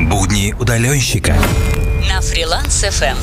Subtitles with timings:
[0.00, 1.36] Будни удаленщика.
[2.08, 3.16] На фриланс FM.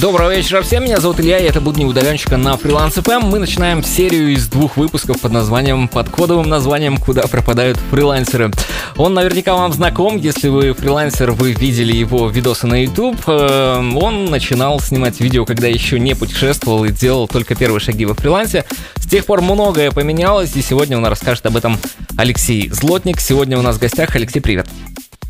[0.00, 3.26] Доброго вечера всем, меня зовут Илья, и это будни удаленщика на Freelance FM.
[3.26, 8.50] Мы начинаем серию из двух выпусков под названием, под кодовым названием «Куда пропадают фрилансеры».
[8.96, 13.18] Он наверняка вам знаком, если вы фрилансер, вы видели его видосы на YouTube.
[13.26, 18.14] Э, он начинал снимать видео, когда еще не путешествовал и делал только первые шаги во
[18.14, 18.64] фрилансе.
[18.96, 21.76] С тех пор многое поменялось, и сегодня он расскажет об этом
[22.16, 23.20] Алексей Злотник.
[23.20, 24.16] Сегодня у нас в гостях.
[24.16, 24.66] Алексей, привет.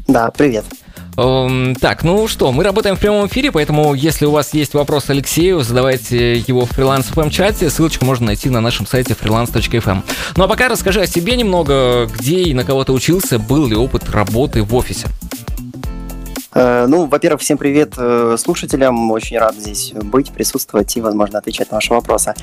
[0.08, 0.64] Да, привет.
[1.18, 5.10] Эм, так, ну что, мы работаем в прямом эфире, поэтому если у вас есть вопрос
[5.10, 7.68] Алексею, задавайте его в фриланс FM чате.
[7.68, 10.02] Ссылочку можно найти на нашем сайте freelance.fm.
[10.36, 13.76] Ну а пока расскажи о себе немного, где и на кого ты учился, был ли
[13.76, 15.08] опыт работы в офисе.
[16.54, 19.10] Э, ну, во-первых, всем привет э, слушателям.
[19.10, 22.34] Очень рад здесь быть, присутствовать и, возможно, отвечать на ваши вопросы.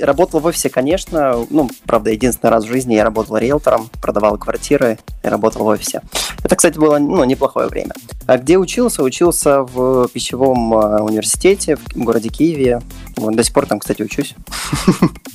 [0.00, 1.46] Работал в офисе, конечно.
[1.50, 6.02] Ну, правда, единственный раз в жизни я работал риэлтором, продавал квартиры и работал в офисе.
[6.42, 7.94] Это, кстати, было ну, неплохое время.
[8.26, 9.02] А где учился?
[9.02, 12.80] Учился в пищевом э, университете в городе Киеве.
[13.16, 14.34] Вот, до сих пор там, кстати, учусь.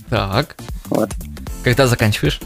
[0.10, 0.56] Так.
[0.86, 1.10] Вот.
[1.66, 2.40] Когда заканчиваешь?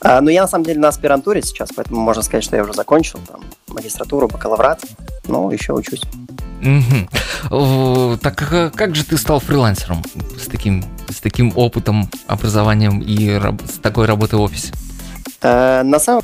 [0.00, 2.72] А, ну, я на самом деле на аспирантуре сейчас, поэтому можно сказать, что я уже
[2.72, 4.82] закончил там магистратуру, бакалаврат,
[5.26, 6.02] но еще учусь.
[6.64, 8.16] Угу.
[8.22, 10.02] Так а как же ты стал фрилансером
[10.40, 13.38] с таким, с таким опытом, образованием и
[13.70, 14.72] с такой работой в офисе?
[15.42, 16.22] А, на самом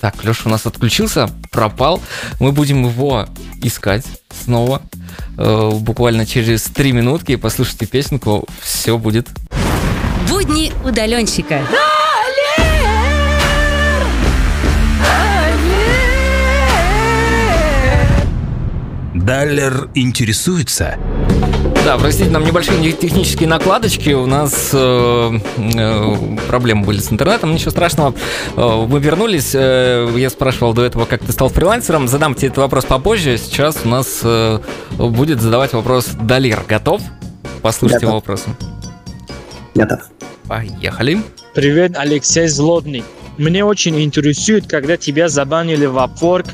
[0.00, 2.00] Так, Леша у нас отключился, пропал.
[2.40, 3.26] Мы будем его
[3.62, 4.04] искать
[4.44, 4.82] снова.
[5.38, 7.36] Э, буквально через три минутки.
[7.36, 9.28] Послушайте песенку, все будет
[10.28, 11.62] Будни удаленщика.
[19.26, 20.96] Даллер интересуется.
[21.84, 24.10] Да, простите, нам небольшие технические накладочки.
[24.10, 28.14] У нас э, э, проблемы были с интернетом, ничего страшного.
[28.56, 29.50] Э, мы вернулись.
[29.52, 32.06] Э, я спрашивал до этого, как ты стал фрилансером.
[32.06, 33.36] Задам тебе этот вопрос попозже.
[33.36, 34.60] Сейчас у нас э,
[34.92, 36.62] будет задавать вопрос Далер.
[36.68, 37.02] Готов?
[37.62, 38.50] Послушайте его вопросы.
[39.74, 40.02] Готов.
[40.46, 41.20] Поехали.
[41.52, 43.02] Привет, Алексей Злотный.
[43.38, 46.46] Мне очень интересует, когда тебя забанили в Upwork.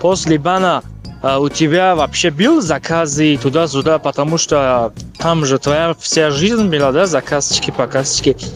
[0.00, 0.82] После бана
[1.26, 6.92] а у тебя вообще был заказы туда-сюда, потому что там же твоя вся жизнь была,
[6.92, 8.46] да, заказчики, показчики.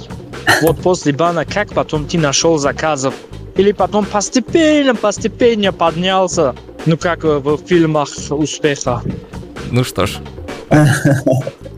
[0.60, 3.14] Вот после бана как потом ты нашел заказов?
[3.56, 9.00] Или потом постепенно, постепенно поднялся, ну как в фильмах успеха?
[9.70, 10.18] Ну что ж.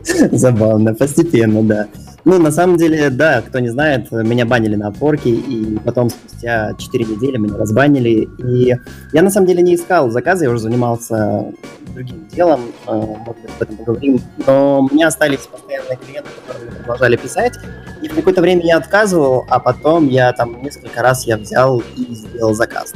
[0.03, 1.87] Забавно, постепенно, да.
[2.23, 6.73] Ну, на самом деле, да, кто не знает, меня банили на опорке, и потом спустя
[6.77, 8.29] 4 недели меня разбанили.
[8.37, 8.75] И
[9.11, 11.51] я на самом деле не искал заказы, я уже занимался
[11.93, 14.21] другим делом, э, может быть, об этом поговорим.
[14.45, 17.53] Но у меня остались постоянные клиенты, которые продолжали писать.
[18.01, 22.13] И в какое-то время я отказывал, а потом я там несколько раз я взял и
[22.13, 22.93] сделал заказ.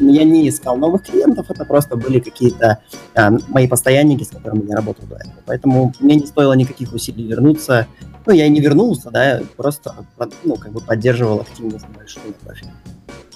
[0.00, 2.78] Я не искал новых клиентов, это просто были какие-то
[3.14, 5.42] а, мои постоянники, с которыми я работал до этого.
[5.46, 7.86] Поэтому мне не стоило никаких усилий вернуться
[8.26, 9.94] ну, я и не вернулся, да, просто,
[10.44, 12.72] ну, как бы поддерживал активность большую на профиле.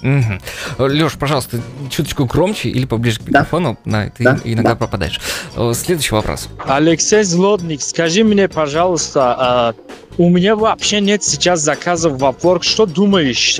[0.01, 0.87] Угу.
[0.87, 1.59] Леш, пожалуйста,
[1.89, 4.05] чуточку громче или поближе к микрофону, да.
[4.05, 4.75] Да, ты да, иногда да.
[4.77, 5.19] пропадаешь.
[5.73, 6.47] Следующий вопрос.
[6.65, 9.75] Алексей Злотник, скажи мне, пожалуйста, а,
[10.17, 12.63] у меня вообще нет сейчас заказов в Upwork.
[12.63, 13.59] Что думаешь?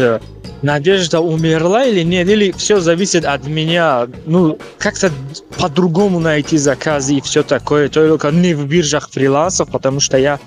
[0.61, 2.27] Надежда умерла или нет?
[2.27, 4.07] Или все зависит от меня?
[4.25, 5.11] Ну, как-то
[5.57, 7.89] по-другому найти заказы и все такое.
[7.89, 10.39] Только не в биржах фрилансов, потому что я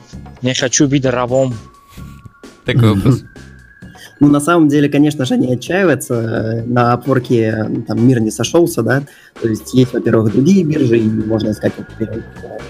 [0.42, 1.54] не хочу быть рабом.
[2.64, 3.22] Такой вопрос.
[4.20, 6.62] Ну, на самом деле, конечно же, не отчаиваться.
[6.64, 9.02] На опорке там мир не сошелся, да.
[9.40, 12.24] То есть есть, во-первых, другие биржи, и можно искать, во-первых,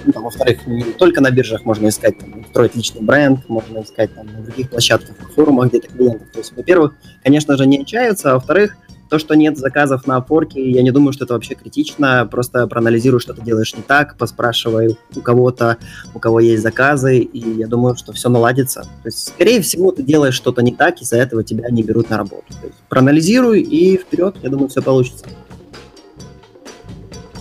[0.07, 4.15] ну, там, во-вторых, не только на биржах можно искать, там, строить личный бренд, можно искать
[4.15, 6.29] там, на других площадках, форумах где-то клиентов.
[6.33, 8.77] То есть, во-первых, конечно же, не отчаиваться, а во-вторых,
[9.09, 12.27] то, что нет заказов на опорке, я не думаю, что это вообще критично.
[12.31, 15.77] Просто проанализируй, что ты делаешь не так, поспрашивай у кого-то,
[16.15, 18.83] у кого есть заказы, и я думаю, что все наладится.
[18.83, 22.17] То есть, скорее всего, ты делаешь что-то не так, из-за этого тебя не берут на
[22.17, 22.45] работу.
[22.61, 25.27] То есть, проанализируй и вперед, я думаю, все получится.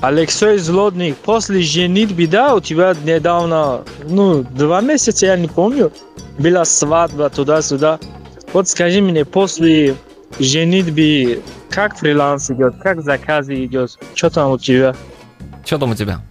[0.02, 5.92] Алексей Злодник, после женитьбы, да, у тебя недавно, ну, два месяца, я не помню,
[6.40, 8.00] была свадьба туда-сюда.
[8.52, 9.96] Вот скажи мне, после
[10.40, 14.96] женитьбы как фриланс идет, как заказы идет, что там у тебя?
[15.64, 16.22] Что там у тебя?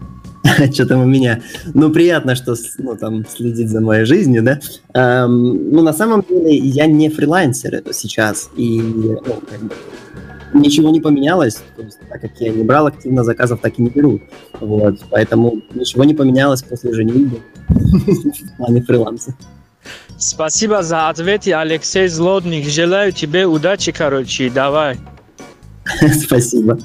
[0.72, 1.40] что там у меня.
[1.72, 4.60] Ну, приятно, что ну, там следит за моей жизнью, да.
[4.94, 9.16] Эм, ну, на самом деле, я не фрилансер сейчас, и ну,
[9.48, 9.74] как бы,
[10.60, 13.90] ничего не поменялось, то есть, так как я не брал активно заказов, так и не
[13.90, 14.20] беру.
[14.60, 19.34] Вот, поэтому ничего не поменялось после женитьбы в плане фриланса.
[20.18, 22.68] Спасибо за ответы, Алексей Злотник.
[22.68, 24.50] Желаю тебе удачи, короче.
[24.50, 24.98] Давай.
[26.24, 26.78] Спасибо.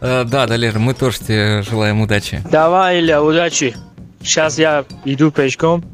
[0.00, 2.40] Э, Да, Далер, мы тоже тебе желаем удачи.
[2.50, 3.74] Давай, Илья, удачи.
[4.22, 5.84] Сейчас я иду пешком,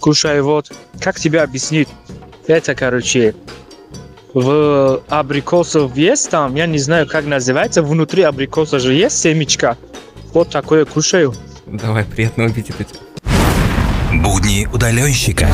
[0.00, 0.70] кушаю вот.
[1.00, 1.88] Как тебе объяснить?
[2.46, 3.34] Это, короче,
[4.40, 9.76] в абрикосов есть там, я не знаю, как называется, внутри абрикоса же есть семечка.
[10.32, 11.34] Вот такое кушаю.
[11.66, 13.00] Давай, приятного аппетита тебе.
[14.12, 15.48] Будни удаленщика.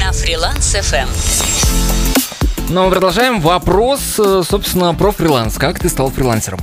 [0.00, 1.08] На фриланс FM.
[2.68, 3.40] Ну, мы продолжаем.
[3.40, 5.56] Вопрос, э, собственно, про фриланс.
[5.56, 6.58] Как ты стал фрилансером?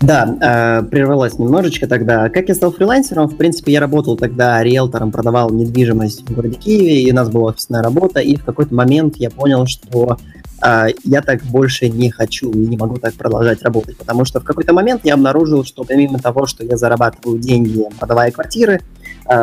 [0.00, 2.28] Да, э, прервалось немножечко тогда.
[2.28, 3.28] Как я стал фрилансером?
[3.28, 7.50] В принципе, я работал тогда риэлтором, продавал недвижимость в городе Киеве, и у нас была
[7.50, 10.18] офисная работа, и в какой-то момент я понял, что
[10.64, 14.44] э, я так больше не хочу и не могу так продолжать работать, потому что в
[14.44, 18.80] какой-то момент я обнаружил, что помимо того, что я зарабатываю деньги, продавая квартиры,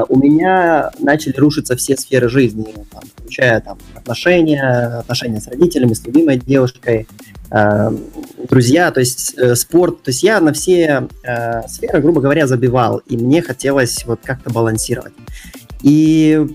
[0.09, 6.05] у меня начали рушиться все сферы жизни, там, включая там, отношения, отношения с родителями, с
[6.05, 7.07] любимой девушкой,
[7.51, 7.91] э,
[8.49, 12.97] друзья, то есть э, спорт, то есть я на все э, сферы, грубо говоря, забивал,
[13.07, 15.13] и мне хотелось вот как-то балансировать.
[15.81, 16.45] И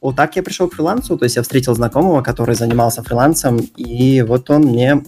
[0.00, 4.22] вот так я пришел к фрилансу, то есть я встретил знакомого, который занимался фрилансом, и
[4.22, 5.02] вот он мне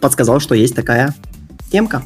[0.00, 1.14] подсказал, что есть такая
[1.70, 2.02] темка.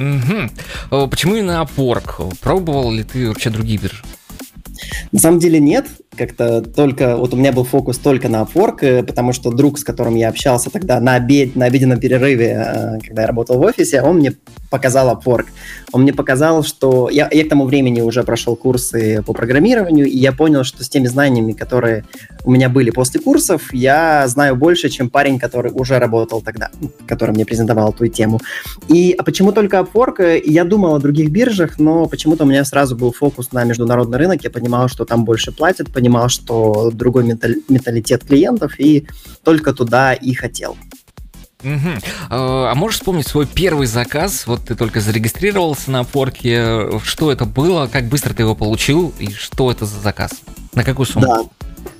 [0.00, 2.34] Э, Почему именно Upwork?
[2.40, 4.02] Пробовал ли ты вообще другие биржи?
[5.12, 5.86] На самом деле нет,
[6.16, 9.84] как-то только, вот у меня был фокус только на Upwork, э, потому что друг, с
[9.84, 14.00] которым я общался тогда на, обед, на обеденном перерыве, э, когда я работал в офисе,
[14.02, 14.34] он мне
[14.70, 15.46] показал Upwork.
[15.92, 20.16] Он мне показал, что я, я к тому времени уже прошел курсы по программированию, и
[20.16, 22.04] я понял, что с теми знаниями, которые
[22.44, 26.70] у меня были после курсов, я знаю больше, чем парень, который уже работал тогда,
[27.06, 28.40] который мне презентовал ту тему.
[28.88, 30.40] И а почему только Upwork?
[30.44, 34.44] Я думал о других биржах, но почему-то у меня сразу был фокус на международный рынок.
[34.44, 39.06] Я понимал, что там больше платят, понимал, что другой ментали- менталитет клиентов, и
[39.42, 40.76] только туда и хотел.
[41.62, 41.98] Э,
[42.30, 44.46] А можешь вспомнить свой первый заказ?
[44.46, 47.00] Вот ты только зарегистрировался на Upwork.
[47.04, 47.86] Что это было?
[47.86, 49.12] Как быстро ты его получил?
[49.18, 50.32] И что это за заказ?
[50.74, 51.26] На какую сумму?
[51.26, 51.42] Да,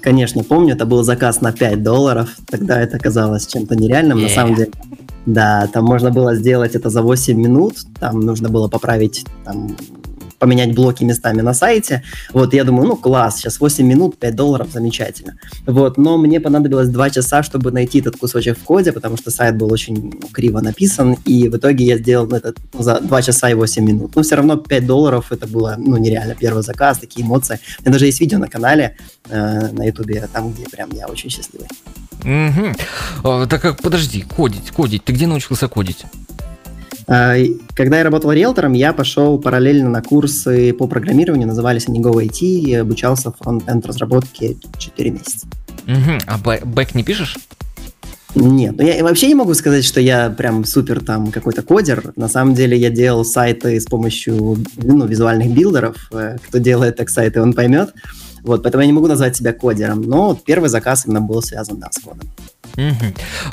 [0.00, 2.30] конечно, помню, это был заказ на 5 долларов.
[2.48, 4.20] Тогда это казалось чем-то нереальным.
[4.22, 4.34] На Yeah.
[4.34, 4.70] самом деле,
[5.26, 7.74] да, там можно было сделать это за 8 минут.
[7.98, 9.76] Там нужно было поправить, там,
[10.40, 12.02] поменять блоки местами на сайте.
[12.32, 15.34] Вот, я думаю, ну, класс, сейчас 8 минут, 5 долларов, замечательно.
[15.66, 19.56] Вот, но мне понадобилось 2 часа, чтобы найти этот кусочек в коде, потому что сайт
[19.56, 23.84] был очень криво написан, и в итоге я сделал это за 2 часа и 8
[23.84, 24.16] минут.
[24.16, 26.34] Но все равно 5 долларов это было, ну, нереально.
[26.34, 27.60] Первый заказ, такие эмоции.
[27.80, 28.96] У меня даже есть видео на канале,
[29.28, 31.68] э, на ютубе, там, где прям я очень счастливый.
[32.24, 35.04] Э, Так как, подожди, кодить, кодить.
[35.04, 36.04] Ты где научился кодить?
[37.10, 37.34] А,
[37.74, 42.74] Когда я работал риэлтором, я пошел параллельно на курсы по программированию, назывались они GoIT, и
[42.74, 45.48] обучался фронт-энд разработке 4 месяца.
[45.86, 46.18] Мгм.
[46.28, 47.36] А бэ- бэк не пишешь?
[48.36, 52.12] Нет, ну я вообще не могу сказать, что я прям супер там какой-то кодер.
[52.14, 55.96] На самом деле я делал сайты с помощью ну, визуальных билдеров.
[56.12, 57.92] Э, Кто делает так сайты, он поймет.
[58.44, 60.02] Вот, поэтому я не могу назвать себя кодером.
[60.02, 62.28] Но первый заказ именно был связан, да, с кодом.
[62.76, 62.92] Э,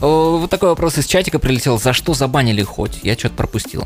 [0.01, 1.79] Вот такой вопрос из чатика прилетел.
[1.79, 2.99] За что забанили хоть?
[3.03, 3.83] Я что-то пропустил.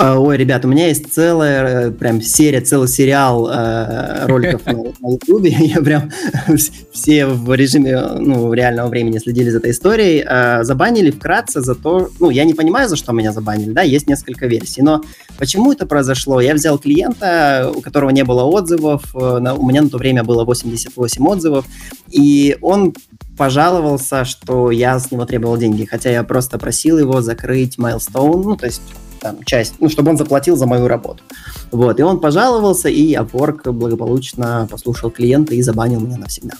[0.00, 4.72] А, Ой, ребят, у меня есть целая э, прям серия, целый сериал э, роликов на
[5.00, 5.50] на Ютубе.
[5.58, 6.10] Я прям
[6.46, 10.24] вс- все в режиме ну, реального времени следили за этой историей.
[10.24, 14.06] Э, Забанили вкратце за то, ну, я не понимаю, за что меня забанили, да, есть
[14.06, 15.02] несколько версий, но
[15.36, 16.40] почему это произошло?
[16.40, 20.22] Я взял клиента, у которого не было отзывов, э, на- у меня на то время
[20.22, 21.64] было 88 отзывов,
[22.08, 22.94] и он
[23.38, 28.56] пожаловался, что я с него требовал деньги, хотя я просто просил его закрыть Milestone, ну,
[28.56, 28.82] то есть
[29.20, 31.22] там, часть, ну, чтобы он заплатил за мою работу.
[31.70, 36.56] Вот, и он пожаловался, и Upwork благополучно послушал клиента и забанил меня навсегда.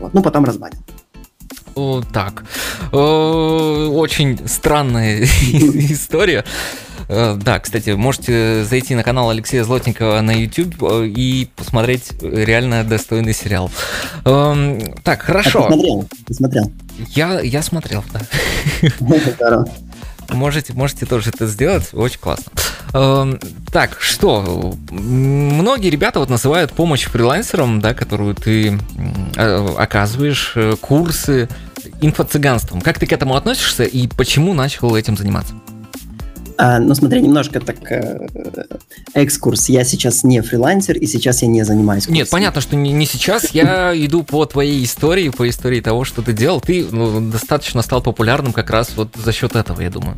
[0.00, 0.14] Вот.
[0.14, 0.78] Ну, потом разбанил.
[2.12, 2.44] Так,
[2.92, 6.44] очень странная история.
[7.08, 12.84] Э, Да, кстати, можете зайти на канал Алексея Злотникова на YouTube э, и посмотреть реально
[12.84, 13.70] достойный сериал.
[14.24, 15.66] Эм, Так, А ты хорошо.
[15.68, 16.08] смотрел?
[16.26, 16.72] Ты смотрел?
[17.10, 18.20] Я, я смотрел, да.
[19.36, 19.68] Здорово.
[20.30, 22.52] Можете, можете тоже это сделать, очень классно.
[22.92, 23.38] Эм,
[23.72, 24.74] Так, что?
[24.90, 28.78] Многие ребята вот называют помощь фрилансерам, да, которую ты
[29.36, 31.48] э, оказываешь, курсы,
[32.02, 32.80] инфо-цыганством.
[32.82, 35.54] Как ты к этому относишься и почему начал этим заниматься?
[36.60, 38.26] А, ну, смотри, немножко так э,
[39.14, 39.68] экскурс.
[39.68, 42.18] Я сейчас не фрилансер, и сейчас я не занимаюсь курсами.
[42.18, 43.50] Нет, понятно, что не, не сейчас.
[43.52, 46.60] Я иду по твоей истории, по истории того, что ты делал.
[46.60, 50.16] Ты ну, достаточно стал популярным как раз вот за счет этого, я думаю.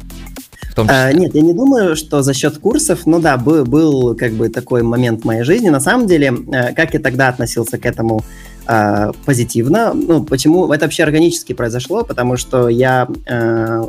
[0.77, 4.49] А, нет, я не думаю, что за счет курсов, ну да, был, был как бы
[4.49, 5.69] такой момент в моей жизни.
[5.69, 8.25] На самом деле, э, как я тогда относился к этому,
[8.67, 9.93] э, позитивно.
[9.95, 10.73] Ну, почему?
[10.73, 13.85] Это вообще органически произошло, потому что я э,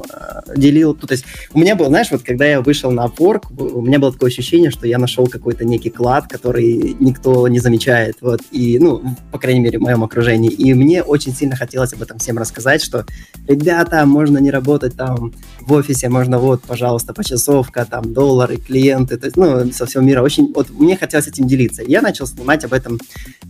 [0.56, 0.96] делил...
[0.96, 4.12] То есть у меня был, знаешь, вот когда я вышел на Upwork, у меня было
[4.12, 9.02] такое ощущение, что я нашел какой-то некий клад, который никто не замечает, вот, и, ну,
[9.32, 10.50] по крайней мере, в моем окружении.
[10.50, 13.06] И мне очень сильно хотелось об этом всем рассказать, что,
[13.48, 19.26] ребята, можно не работать там в офисе, можно вот, пожалуйста, почасовка, там, доллары, клиенты, то
[19.26, 20.22] есть, ну, со всего мира.
[20.22, 21.84] Очень, вот, мне хотелось этим делиться.
[21.84, 23.00] Я начал снимать об этом,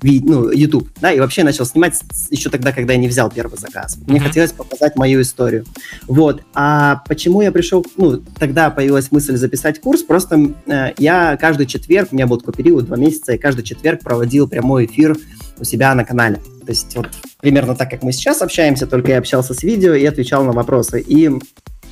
[0.01, 3.98] ну, YouTube, да, и вообще начал снимать еще тогда, когда я не взял первый заказ.
[4.08, 4.24] Мне mm-hmm.
[4.24, 5.65] хотелось показать мою историю.
[6.08, 6.41] Вот.
[6.53, 12.10] А почему я пришел, ну, тогда появилась мысль записать курс, просто э, я каждый четверг,
[12.12, 15.15] у меня был такой период, два месяца, я каждый четверг проводил прямой эфир
[15.60, 16.38] у себя на канале.
[16.65, 20.05] То есть вот примерно так, как мы сейчас общаемся, только я общался с видео и
[20.05, 21.01] отвечал на вопросы.
[21.01, 21.29] И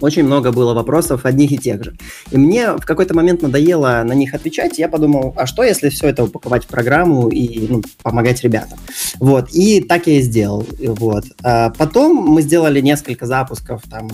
[0.02, 1.96] очень много было вопросов одних и тех же.
[2.32, 6.08] И мне в какой-то момент надоело на них отвечать, я подумал, а что, если все
[6.08, 8.80] это упаковать в программу и ну, помогать ребятам?
[9.20, 10.66] Вот, и так я и сделал.
[10.80, 11.26] Вот.
[11.44, 14.10] А потом мы сделали несколько запусков, там,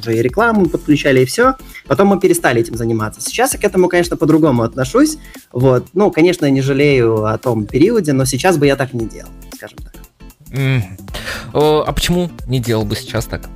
[0.00, 1.54] уже и рекламу подключали, и все.
[1.86, 3.20] Потом мы перестали этим заниматься.
[3.20, 5.18] Сейчас я к этому, конечно, по-другому отношусь.
[5.52, 5.86] Вот.
[5.94, 9.30] Ну, конечно, я не жалею о том периоде, но сейчас бы я так не делал,
[9.54, 9.94] скажем так.
[10.50, 10.82] Mm.
[11.52, 13.48] А почему не делал бы сейчас так?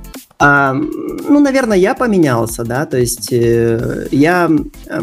[0.45, 4.51] А, ну, наверное, я поменялся, да, то есть э, я,
[4.87, 5.01] э,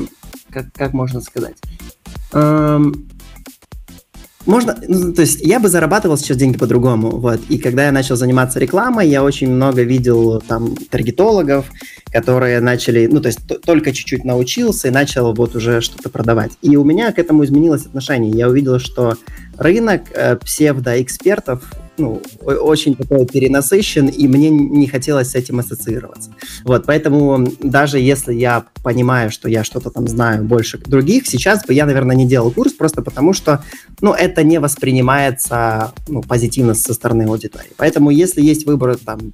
[0.51, 1.57] как, как можно сказать,
[2.35, 2.79] э,
[4.45, 8.17] можно, ну, то есть я бы зарабатывал сейчас деньги по-другому, вот, и когда я начал
[8.17, 11.65] заниматься рекламой, я очень много видел там таргетологов,
[12.13, 16.53] которые начали, ну, то есть только чуть-чуть научился и начал вот уже что-то продавать.
[16.61, 18.31] И у меня к этому изменилось отношение.
[18.31, 19.17] Я увидел, что
[19.57, 21.63] рынок э, псевдоэкспертов
[22.01, 26.31] ну, очень такой перенасыщен, и мне не хотелось с этим ассоциироваться.
[26.65, 31.75] Вот, поэтому даже если я понимаю, что я что-то там знаю больше других, сейчас бы
[31.75, 33.63] я, наверное, не делал курс, просто потому что,
[34.01, 37.73] ну, это не воспринимается ну, позитивно со стороны аудитории.
[37.77, 39.33] Поэтому если есть выбор там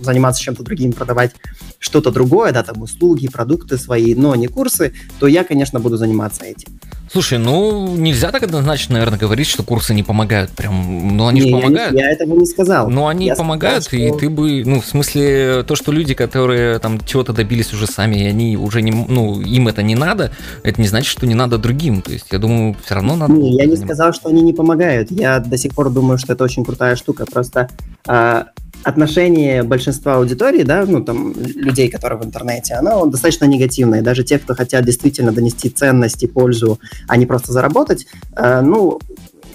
[0.00, 1.34] заниматься чем-то другим, продавать
[1.78, 6.44] что-то другое, да, там услуги, продукты свои, но не курсы, то я, конечно, буду заниматься
[6.44, 6.80] этим.
[7.10, 10.50] Слушай, ну нельзя так однозначно, наверное, говорить, что курсы не помогают.
[10.50, 11.94] Прям, ну они не, же помогают.
[11.94, 12.90] Я, я этого не сказал.
[12.90, 14.16] Ну они я помогают, сказал, что...
[14.16, 18.16] и ты бы, ну в смысле то, что люди, которые там чего-то добились уже сами,
[18.16, 20.32] и они уже не, ну им это не надо,
[20.62, 22.02] это не значит, что не надо другим.
[22.02, 23.32] То есть я думаю, все равно надо.
[23.32, 25.10] Не, я не сказал, что они не помогают.
[25.10, 27.24] Я до сих пор думаю, что это очень крутая штука.
[27.26, 27.68] Просто
[28.06, 28.48] а,
[28.82, 34.02] отношение большинства аудитории, да, ну, там, людей, которые в интернете, оно достаточно негативное.
[34.02, 36.78] Даже те, кто хотят действительно донести ценность и пользу,
[37.08, 38.06] а не просто заработать,
[38.36, 39.00] э, ну,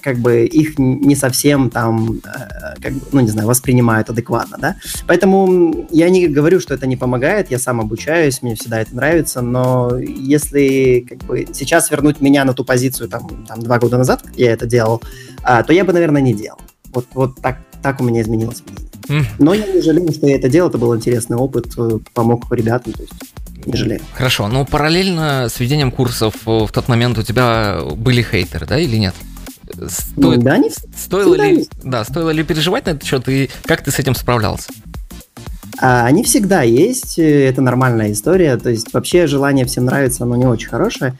[0.02, 4.76] как бы их не совсем там, э, как ну, не знаю, воспринимают адекватно, да.
[5.06, 9.40] Поэтому я не говорю, что это не помогает, я сам обучаюсь, мне всегда это нравится,
[9.40, 14.24] но если как бы сейчас вернуть меня на ту позицию, там, там два года назад
[14.34, 15.02] я это делал,
[15.48, 16.58] э, то я бы, наверное, не делал.
[16.92, 18.62] Вот, вот так, так у меня изменилось
[19.08, 19.28] мнение.
[19.38, 22.92] Но я не жалею, что я это делал, это был интересный опыт, э, помог ребятам,
[22.92, 23.12] то есть
[23.66, 24.00] не жалею.
[24.14, 28.78] Хорошо, но параллельно с ведением курсов э, в тот момент у тебя были хейтеры, да,
[28.78, 29.14] или нет?
[30.16, 31.70] Ну, да, не стоило ли, есть.
[31.82, 34.70] да, стоило ли переживать на этот счет, и как ты с этим справлялся?
[35.80, 40.36] А, они всегда есть, э, это нормальная история, то есть вообще желание всем нравится, оно
[40.36, 41.14] не очень хорошее.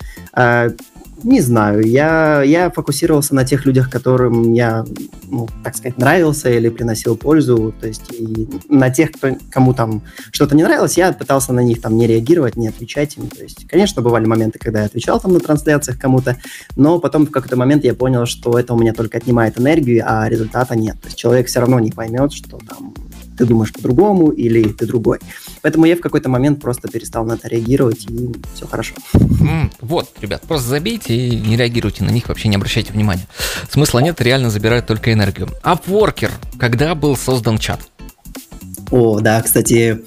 [1.25, 4.85] Не знаю, я, я фокусировался на тех людях, которым я,
[5.29, 10.02] ну, так сказать, нравился или приносил пользу, то есть и на тех, кто, кому там
[10.33, 13.69] что-то не нравилось, я пытался на них там не реагировать, не отвечать им, то есть,
[13.69, 16.38] конечно, бывали моменты, когда я отвечал там на трансляциях кому-то,
[16.75, 20.29] но потом в какой-то момент я понял, что это у меня только отнимает энергию, а
[20.29, 22.95] результата нет, то есть человек все равно не поймет, что там
[23.37, 25.19] ты думаешь по-другому или ты другой.
[25.62, 28.95] Поэтому я в какой-то момент просто перестал на это реагировать, и все хорошо.
[29.81, 33.27] вот, ребят, просто забейте и не реагируйте на них, вообще не обращайте внимания.
[33.71, 35.49] Смысла нет, реально забирают только энергию.
[35.62, 37.81] А Upworker, когда был создан чат?
[38.91, 40.03] О, да, кстати,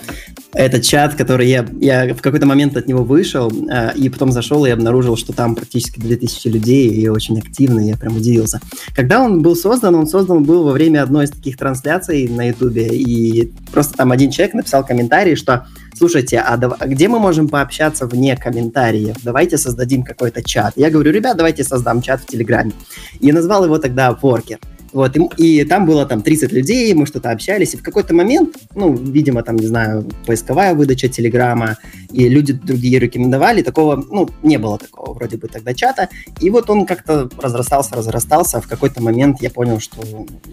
[0.56, 4.66] этот чат, который я, я в какой-то момент от него вышел, э, и потом зашел
[4.66, 8.62] и обнаружил, что там практически 2000 людей, и очень активно, я прям удивился.
[8.96, 12.88] Когда он был создан, он создан был во время одной из таких трансляций на ютубе,
[12.88, 17.50] и просто там один человек написал комментарий, что слушайте, а, дав- а где мы можем
[17.50, 19.18] пообщаться вне комментариев?
[19.24, 20.74] Давайте создадим какой-то чат.
[20.78, 22.72] Я говорю, ребят, давайте создам чат в Телеграме.
[23.20, 24.60] И назвал его тогда Worker.
[24.96, 28.56] Вот, и, и там было там 30 людей, мы что-то общались, и в какой-то момент,
[28.76, 31.76] ну, видимо, там, не знаю, поисковая выдача Телеграма,
[32.14, 36.08] и люди другие рекомендовали, такого, ну, не было такого вроде бы тогда чата,
[36.40, 40.02] и вот он как-то разрастался, разрастался, а в какой-то момент я понял, что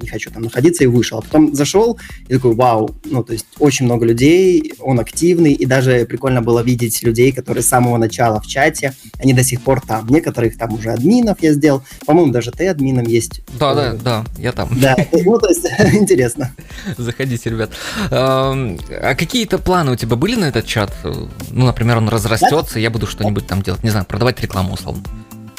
[0.01, 1.19] не хочу там находиться, и вышел.
[1.19, 5.67] А потом зашел, и такой, вау, ну, то есть очень много людей, он активный, и
[5.67, 9.81] даже прикольно было видеть людей, которые с самого начала в чате, они до сих пор
[9.87, 13.43] там, некоторых там уже админов я сделал, по-моему, даже ты админом есть.
[13.61, 14.25] Да, да, да.
[14.39, 14.69] Я там.
[14.81, 16.53] Да, ну то есть интересно.
[16.97, 17.71] Заходите, ребят.
[18.11, 20.93] А какие-то планы у тебя были на этот чат?
[21.05, 25.03] Ну, например, он разрастется, я буду что-нибудь там делать, не знаю, продавать рекламу условно.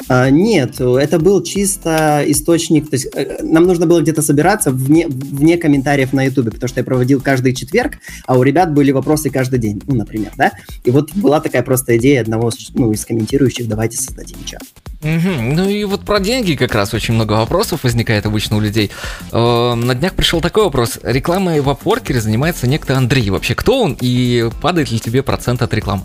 [0.08, 5.06] А, нет, это был чисто источник, то есть э, нам нужно было где-то собираться вне,
[5.08, 9.30] вне комментариев на ютубе, потому что я проводил каждый четверг, а у ребят были вопросы
[9.30, 10.52] каждый день, ну, например, да,
[10.84, 14.62] и вот была такая просто идея одного ну, из комментирующих, давайте создадим чат.
[15.02, 15.42] Угу.
[15.42, 18.90] Ну и вот про деньги как раз очень много вопросов возникает обычно у людей.
[19.32, 20.98] Э, на днях пришел такой вопрос.
[21.02, 23.28] Рекламой в Upworker занимается некто Андрей.
[23.28, 26.04] Вообще, кто он и падает ли тебе процент от рекламы?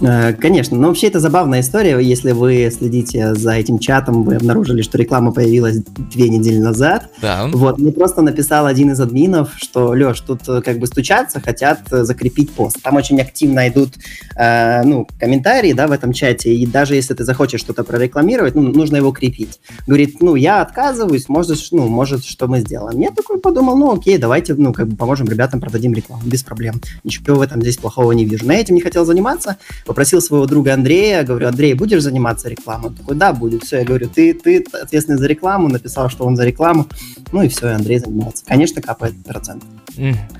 [0.00, 1.98] Э, конечно, но вообще это забавная история.
[1.98, 5.78] Если вы следите за этим чатом, вы обнаружили, что реклама появилась
[6.12, 7.10] две недели назад.
[7.20, 7.48] Да.
[7.52, 11.80] Вот, мне просто написал один из админов, что, Леш, тут э, как бы стучаться, хотят
[11.92, 12.82] э, закрепить пост.
[12.82, 13.94] Там очень активно идут,
[14.36, 18.62] э, ну, комментарии, да, в этом чате, и даже если ты захочешь что-то прорекламировать, ну,
[18.62, 19.60] нужно его крепить.
[19.86, 23.00] Говорит, ну, я отказываюсь, может, ну, может, что мы сделаем.
[23.00, 26.80] Я такой подумал, ну, окей, давайте, ну, как бы поможем ребятам, продадим рекламу, без проблем.
[27.04, 28.46] Ничего в этом здесь плохого не вижу.
[28.46, 32.88] На этим не хотел заниматься, попросил своего друга Андрея, говорю, Андрей, будешь заниматься рекламой?
[32.88, 33.64] Он такой, да, будет.
[33.64, 36.86] Все, я говорю, ты, ты ответственный за рекламу, написал, что он за рекламу.
[37.32, 38.44] Ну и все, и Андрей занимается.
[38.46, 39.64] Конечно, капает процент.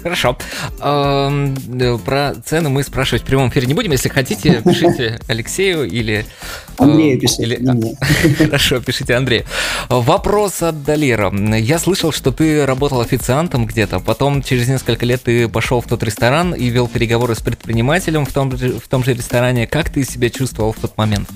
[0.03, 0.37] Хорошо.
[0.79, 3.93] Про цены мы спрашивать в прямом эфире не будем.
[3.93, 6.27] Если хотите, пишите Алексею или...
[6.77, 7.95] Андрею пишите, или...
[8.39, 9.45] Хорошо, пишите Андрею.
[9.89, 11.33] Вопрос от Далера.
[11.33, 16.03] Я слышал, что ты работал официантом где-то, потом через несколько лет ты пошел в тот
[16.03, 19.34] ресторан и вел переговоры с предпринимателем в том же, в том же ресторане.
[19.67, 21.29] Как ты себя чувствовал в тот момент?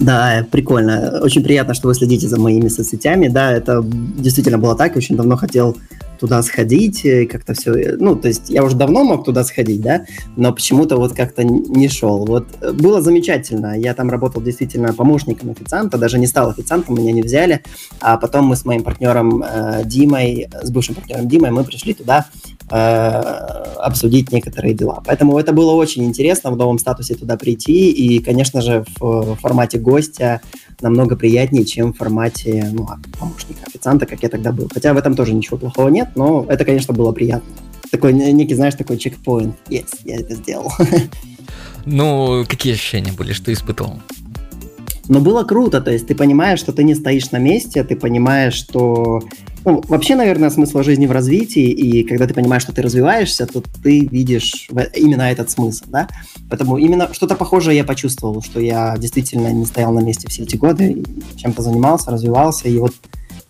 [0.00, 1.20] Да, прикольно.
[1.22, 3.28] Очень приятно, что вы следите за моими соцсетями.
[3.28, 4.96] Да, это действительно было так.
[4.96, 5.76] Очень давно хотел
[6.18, 10.04] туда сходить, как-то все, ну, то есть я уже давно мог туда сходить, да,
[10.36, 12.26] но почему-то вот как-то не шел.
[12.26, 17.12] Вот э, было замечательно, я там работал действительно помощником официанта, даже не стал официантом, меня
[17.12, 17.62] не взяли,
[18.00, 22.26] а потом мы с моим партнером э, Димой, с бывшим партнером Димой, мы пришли туда
[22.70, 25.02] э, обсудить некоторые дела.
[25.06, 29.78] Поэтому это было очень интересно в новом статусе туда прийти, и, конечно же, в формате
[29.88, 30.40] гостя
[30.80, 34.68] намного приятнее, чем в формате ну, а, помощника, официанта, как я тогда был.
[34.72, 37.48] Хотя в этом тоже ничего плохого нет, но это, конечно, было приятно.
[37.90, 39.56] Такой некий, знаешь, такой чекпоинт.
[39.68, 40.72] Yes, я это сделал.
[41.90, 43.98] Ну, какие ощущения были, что испытывал?
[45.08, 48.52] Но было круто, то есть ты понимаешь, что ты не стоишь на месте, ты понимаешь,
[48.52, 49.22] что...
[49.68, 53.62] Ну, вообще, наверное, смысл жизни в развитии, и когда ты понимаешь, что ты развиваешься, то
[53.82, 56.08] ты видишь именно этот смысл, да?
[56.48, 60.56] Поэтому именно что-то похожее я почувствовал, что я действительно не стоял на месте все эти
[60.56, 61.04] годы,
[61.36, 62.94] чем-то занимался, развивался, и вот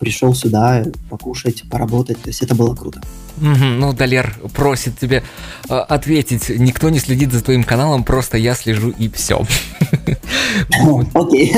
[0.00, 3.00] пришел сюда покушать, поработать, то есть это было круто.
[3.40, 5.22] Ну, Далер просит тебе
[5.68, 6.48] э, ответить.
[6.48, 9.44] Никто не следит за твоим каналом, просто я слежу и все.
[11.14, 11.54] Окей.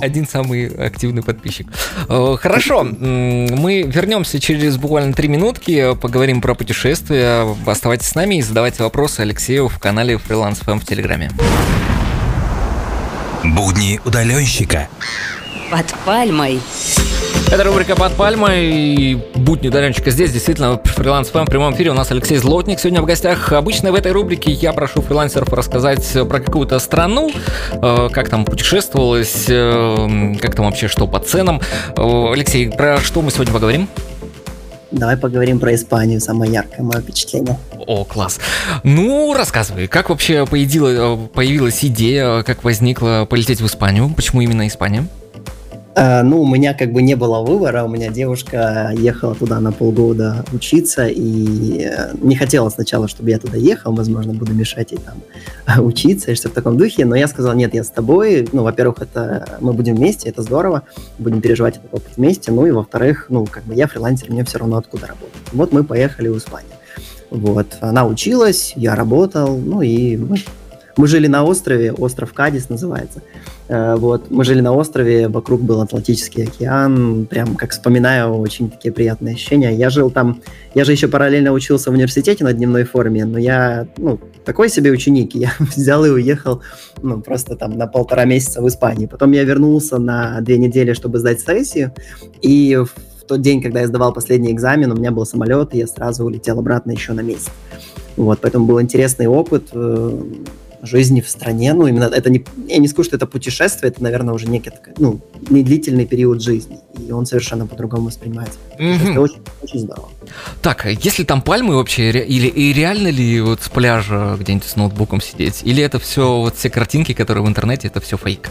[0.00, 1.68] один самый активный подписчик.
[2.08, 7.46] Э, хорошо, мы вернемся через буквально три минутки, поговорим про путешествия.
[7.66, 11.30] Оставайтесь с нами и задавайте вопросы Алексею в канале Freelance FM в Телеграме.
[13.44, 14.88] Будни удаленщика.
[15.70, 16.60] Под пальмой.
[17.50, 20.32] Это рубрика «Под пальмой» и будни удаленщика здесь.
[20.32, 21.90] Действительно, фриланс в прямом эфире.
[21.90, 23.52] У нас Алексей Злотник сегодня в гостях.
[23.52, 27.30] Обычно в этой рубрике я прошу фрилансеров рассказать про какую-то страну,
[27.72, 31.60] э, как там путешествовалось, э, как там вообще что по ценам.
[31.96, 33.88] Э, Алексей, про что мы сегодня поговорим?
[34.90, 37.58] Давай поговорим про Испанию, самое яркое мое впечатление.
[37.86, 38.40] О, класс.
[38.84, 44.10] Ну, рассказывай, как вообще появилась, появилась идея, как возникла полететь в Испанию?
[44.14, 45.06] Почему именно Испания?
[45.98, 49.72] Э, ну, у меня как бы не было выбора, у меня девушка ехала туда на
[49.72, 54.98] полгода учиться, и э, не хотела сначала, чтобы я туда ехал, возможно, буду мешать ей
[54.98, 58.62] там учиться и что в таком духе, но я сказал, нет, я с тобой, ну,
[58.62, 60.82] во-первых, это мы будем вместе, это здорово,
[61.18, 64.58] будем переживать этот опыт вместе, ну, и во-вторых, ну, как бы я фрилансер, мне все
[64.58, 65.52] равно откуда работать.
[65.52, 66.70] Вот мы поехали в Испанию.
[67.30, 70.38] Вот, она училась, я работал, ну, и мы
[70.98, 73.22] мы жили на острове, остров Кадис называется.
[73.68, 78.92] Э, вот, мы жили на острове, вокруг был Атлантический океан, прям как вспоминаю, очень такие
[78.92, 79.74] приятные ощущения.
[79.74, 80.40] Я жил там,
[80.74, 84.90] я же еще параллельно учился в университете на дневной форме, но я, ну, такой себе
[84.90, 86.62] ученик, я взял и уехал,
[87.02, 89.08] ну, просто там на полтора месяца в Испанию.
[89.08, 91.92] Потом я вернулся на две недели, чтобы сдать сессию,
[92.40, 95.86] и в тот день, когда я сдавал последний экзамен, у меня был самолет, и я
[95.86, 97.50] сразу улетел обратно еще на месяц.
[98.16, 100.22] Вот, поэтому был интересный опыт, э,
[100.82, 101.72] жизни в стране.
[101.74, 102.44] Ну, именно это не...
[102.68, 106.78] Я не скажу, что это путешествие, это, наверное, уже некий ну, не длительный период жизни.
[107.06, 108.58] И он совершенно по-другому воспринимается.
[108.78, 109.10] Mm-hmm.
[109.10, 110.08] Это очень, очень здорово.
[110.62, 114.76] Так, а если там пальмы вообще, или и реально ли вот с пляжа где-нибудь с
[114.76, 115.62] ноутбуком сидеть?
[115.64, 118.50] Или это все, вот все картинки, которые в интернете, это все фейк?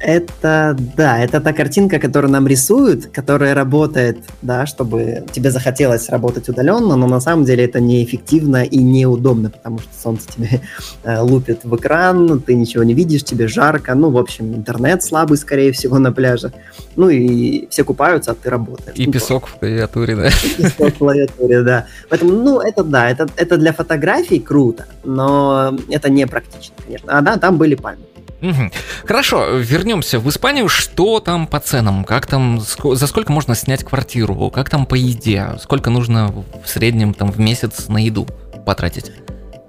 [0.00, 6.48] Это, да, это та картинка, которую нам рисуют, которая работает, да, чтобы тебе захотелось работать
[6.48, 10.62] удаленно, но на самом деле это неэффективно и неудобно, потому что солнце тебе
[11.04, 15.36] э, лупит в экран, ты ничего не видишь, тебе жарко, ну, в общем, интернет слабый,
[15.36, 16.50] скорее всего, на пляже,
[17.00, 18.98] ну, и все купаются, а ты работаешь.
[18.98, 20.28] И ну, песок в клавиатуре, да.
[20.44, 21.86] И песок в клавиатуре, да.
[22.10, 27.18] Поэтому, ну, это да, это, это для фотографий круто, но это не практично, конечно.
[27.18, 28.04] А да, там были пальмы.
[29.06, 30.68] Хорошо, вернемся в Испанию.
[30.68, 32.04] Что там по ценам?
[32.04, 34.50] Как там, за сколько можно снять квартиру?
[34.50, 35.46] Как там по еде?
[35.60, 36.32] Сколько нужно
[36.64, 38.26] в среднем там в месяц на еду
[38.66, 39.10] потратить?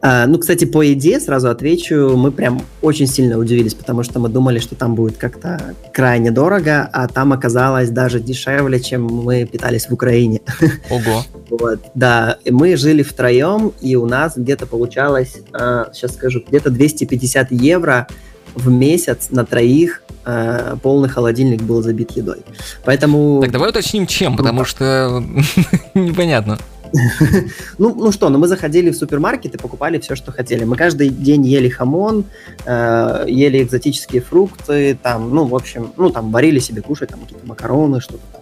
[0.02, 4.30] А, ну, кстати, по еде сразу отвечу, мы прям очень сильно удивились, потому что мы
[4.30, 9.88] думали, что там будет как-то крайне дорого, а там оказалось даже дешевле, чем мы питались
[9.88, 10.42] в Украине.
[10.90, 11.24] Ого.
[11.50, 16.72] Вот, да, и мы жили втроем, и у нас где-то получалось, а, сейчас скажу, где-то
[16.72, 18.08] 250 евро
[18.56, 22.44] в месяц на троих а, полный холодильник был забит едой.
[22.86, 23.42] Поэтому...
[23.42, 25.24] Так давай уточним, чем, потому что
[25.94, 26.58] непонятно.
[27.78, 30.64] Ну, ну что, ну мы заходили в супермаркет и покупали все, что хотели.
[30.64, 32.26] Мы каждый день ели хамон,
[32.66, 37.46] э, ели экзотические фрукты, там, ну, в общем, ну, там, варили себе кушать, там, какие-то
[37.48, 38.42] макароны, что-то там,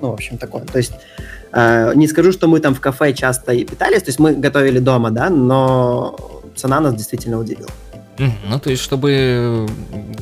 [0.00, 0.64] ну, в общем, такое.
[0.64, 0.92] То есть,
[1.52, 5.10] э, не скажу, что мы там в кафе часто питались, то есть мы готовили дома,
[5.10, 7.70] да, но цена нас действительно удивила.
[8.48, 9.66] Ну, то есть, чтобы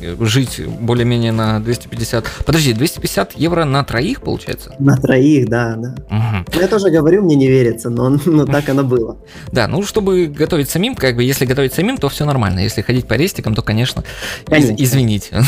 [0.01, 2.25] э, жить более-менее на 250...
[2.45, 4.73] Подожди, 250 евро на троих, получается?
[4.79, 5.95] На троих, да, да.
[6.09, 9.17] Ну, Я тоже говорю, мне не верится, но, но так оно было.
[9.51, 12.59] Да, ну, чтобы готовить самим, как бы, если готовить самим, то все нормально.
[12.59, 14.75] Если ходить по рестикам, то, конечно, из- Конечно.
[14.77, 15.29] извините.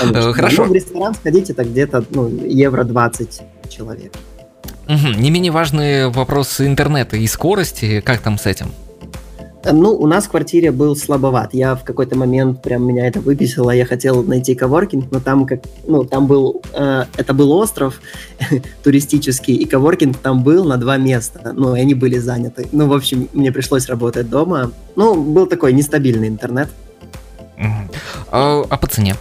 [0.00, 0.18] Конечно.
[0.18, 0.64] Э, Хорошо.
[0.64, 4.12] Ну, в ресторан сходить это где-то ну, евро 20 человек.
[4.88, 5.20] Мгм.
[5.20, 8.00] Не менее важные вопросы интернета и скорости.
[8.00, 8.68] Как там с этим?
[9.64, 11.52] Ну, у нас в квартире был слабоват.
[11.52, 13.70] Я в какой-то момент прям меня это выписало.
[13.72, 18.00] Я хотел найти коворкинг, но там как, ну, там был, э, это был остров
[18.84, 21.52] туристический, и коворкинг там был на два места.
[21.52, 22.68] Ну, и они были заняты.
[22.70, 24.70] Ну, в общем, мне пришлось работать дома.
[24.94, 26.68] Ну, был такой нестабильный интернет.
[28.30, 29.16] А, а по цене?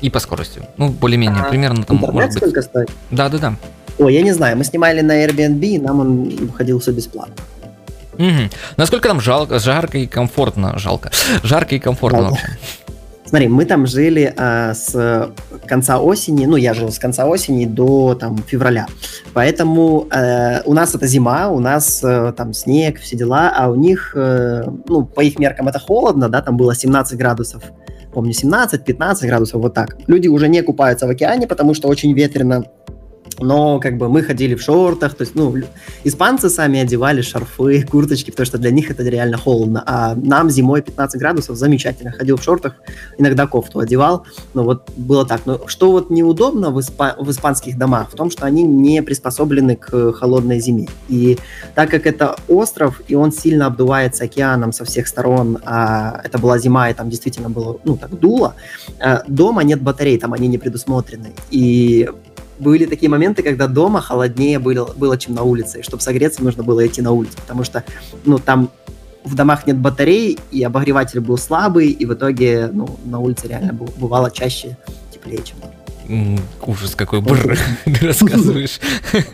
[0.00, 0.62] И по скорости?
[0.76, 2.38] Ну, более-менее, А, примерно там, интернет может быть...
[2.38, 2.90] сколько стоит?
[3.10, 3.56] Да-да-да.
[3.98, 4.56] Ой, я не знаю.
[4.56, 7.34] Мы снимали на Airbnb, и нам он уходил все бесплатно.
[8.20, 8.50] Мгм.
[8.76, 11.10] Насколько там жалко, жарко и комфортно, жалко,
[11.42, 12.32] жарко и комфортно Жалко.
[12.32, 12.58] вообще?
[13.24, 15.32] Смотри, мы там жили а, с
[15.66, 18.88] конца осени, ну, я жил с конца осени до там февраля.
[19.32, 23.76] Поэтому э, у нас это зима, у нас э, там снег, все дела, а у
[23.76, 27.62] них, э, ну, по их меркам это холодно, да, там было 17 градусов,
[28.12, 29.96] помню, 17-15 градусов, вот так.
[30.08, 32.64] Люди уже не купаются в океане, потому что очень ветрено,
[33.40, 35.54] но как бы мы ходили в шортах, то есть, ну,
[36.04, 40.82] испанцы сами одевали шарфы, курточки, потому что для них это реально холодно, а нам зимой
[40.82, 42.74] 15 градусов замечательно, ходил в шортах,
[43.18, 45.42] иногда кофту одевал, ну вот было так.
[45.46, 49.76] Но что вот неудобно в, испа- в испанских домах, в том, что они не приспособлены
[49.76, 50.88] к холодной зиме.
[51.08, 51.38] И
[51.74, 56.58] так как это остров, и он сильно обдувается океаном со всех сторон, а это была
[56.58, 58.54] зима, и там действительно было, ну, так дуло,
[58.98, 61.32] э, дома нет батарей, там они не предусмотрены.
[61.50, 62.08] И
[62.60, 65.80] были такие моменты, когда дома холоднее было, было чем на улице.
[65.80, 67.84] И чтобы согреться, нужно было идти на улицу, потому что,
[68.24, 68.70] ну, там
[69.24, 73.72] в домах нет батарей, и обогреватель был слабый, и в итоге, ну, на улице реально
[73.72, 74.76] бывало чаще
[75.12, 75.74] теплее, чем дома.
[76.66, 78.80] Ужас какой, бр, ты рассказываешь.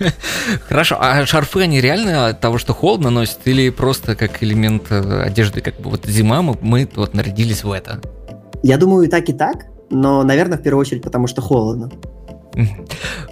[0.69, 5.23] Хорошо, а шарфы, они реально от того, что холодно носят, или просто как элемент э,
[5.23, 8.01] одежды, как бы вот зима, мы, мы вот нарядились в это?
[8.63, 11.91] Я думаю, и так, и так, но, наверное, в первую очередь, потому что холодно.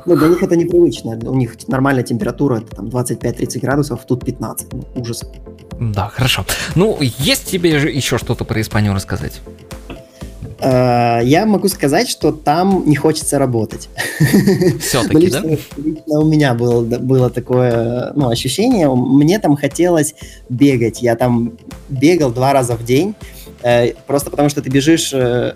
[0.07, 1.19] Ну, для них это непривычно.
[1.31, 4.73] У них нормальная температура, это там 25-30 градусов, тут 15.
[4.73, 5.23] Ну, ужас.
[5.81, 6.45] Да, хорошо.
[6.75, 9.41] Ну, есть тебе же еще что-то про Испанию рассказать?
[10.61, 13.89] Э, Я могу сказать, что там не хочется работать.
[14.21, 15.41] Ну, Все-таки, да?
[15.41, 18.89] лично, лично у меня было, было такое ну, ощущение.
[18.95, 20.15] Мне там хотелось
[20.49, 21.03] бегать.
[21.03, 21.53] Я там
[21.89, 23.15] бегал два раза в день.
[23.63, 25.55] э, Просто потому что ты бежишь э,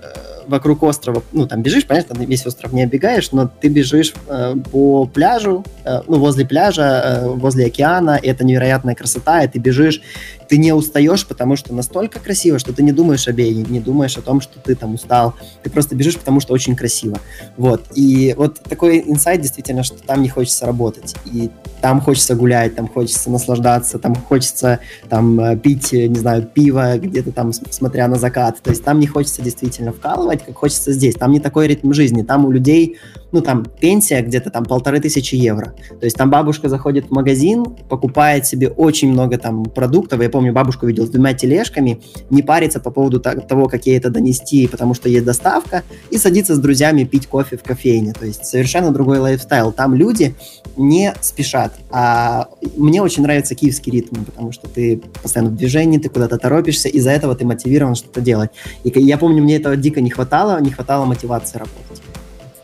[0.49, 4.55] вокруг острова, ну, там бежишь, понятно, ты весь остров не обегаешь, но ты бежишь э,
[4.73, 9.59] по пляжу, э, ну, возле пляжа, э, возле океана, и это невероятная красота, и ты
[9.59, 10.01] бежишь,
[10.49, 14.17] ты не устаешь, потому что настолько красиво, что ты не думаешь о беге, не думаешь
[14.17, 17.19] о том, что ты там устал, ты просто бежишь, потому что очень красиво.
[17.57, 17.85] Вот.
[17.95, 21.15] И вот такой инсайт действительно, что там не хочется работать.
[21.27, 26.43] И там хочется гулять, там хочется наслаждаться, там хочется там э, пить, э, не знаю,
[26.43, 28.61] пиво где-то там, смотря на закат.
[28.63, 31.15] То есть там не хочется действительно вкалывать, как хочется здесь.
[31.15, 32.23] Там не такой ритм жизни.
[32.23, 32.99] Там у людей,
[33.33, 35.75] ну там пенсия где-то там полторы тысячи евро.
[36.01, 40.21] То есть там бабушка заходит в магазин, покупает себе очень много там продуктов.
[40.23, 44.09] Я помню, бабушку видел с двумя тележками, не париться по поводу того, как ей это
[44.09, 48.13] донести, потому что есть доставка, и садиться с друзьями пить кофе в кофейне.
[48.13, 49.73] То есть совершенно другой лайфстайл.
[49.73, 50.37] Там люди
[50.77, 51.73] не спешат.
[51.91, 52.47] А
[52.77, 57.11] мне очень нравится киевский ритм, потому что ты постоянно в движении, ты куда-то торопишься, из-за
[57.11, 58.51] этого ты мотивирован что-то делать.
[58.85, 62.01] И я помню, мне этого дико не хватало, не хватало мотивации работать.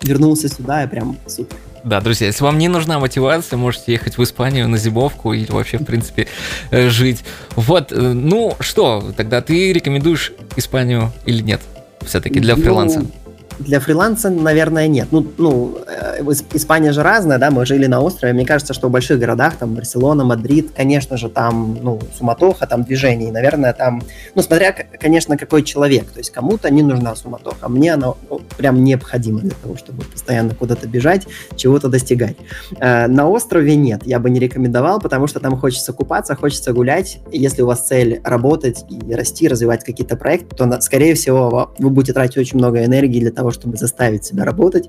[0.00, 1.56] Вернулся сюда и прям супер.
[1.84, 5.76] Да, друзья, если вам не нужна мотивация, можете ехать в Испанию на зимовку или вообще,
[5.76, 6.28] в принципе,
[6.70, 7.24] э, жить.
[7.56, 11.60] Вот, э, ну что, тогда ты рекомендуешь Испанию или нет?
[12.00, 13.00] Все-таки для ну, фриланса.
[13.00, 13.10] Ну,
[13.58, 15.08] для фриланса, наверное, нет.
[15.10, 18.32] Ну, ну, э, Испания же разная, да, мы жили на острове.
[18.32, 22.84] Мне кажется, что в больших городах, там, Барселона, Мадрид, конечно же, там, ну, суматоха, там
[22.84, 23.32] движение.
[23.32, 24.02] Наверное, там,
[24.34, 26.10] ну, смотря, конечно, какой человек.
[26.10, 27.68] То есть кому-то не нужна суматоха.
[27.68, 32.36] Мне она ну, прям необходима для того, чтобы постоянно куда-то бежать, чего-то достигать.
[32.78, 37.18] Э, на острове нет, я бы не рекомендовал, потому что там хочется купаться, хочется гулять.
[37.32, 42.12] Если у вас цель работать и расти, развивать какие-то проекты, то, скорее всего, вы будете
[42.12, 44.88] тратить очень много энергии для того, того, чтобы заставить себя работать,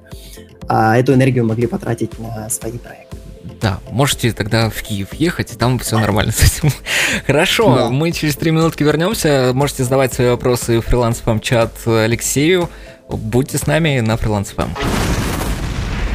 [0.68, 3.18] а эту энергию могли потратить на свои проекты.
[3.62, 6.72] Да, можете тогда в Киев ехать, и там все нормально с этим.
[7.28, 7.89] Хорошо, да.
[7.89, 9.52] мы через три минутки вернемся.
[9.54, 12.70] Можете задавать свои вопросы в фриланс чат Алексею.
[13.10, 14.54] Будьте с нами на фриланс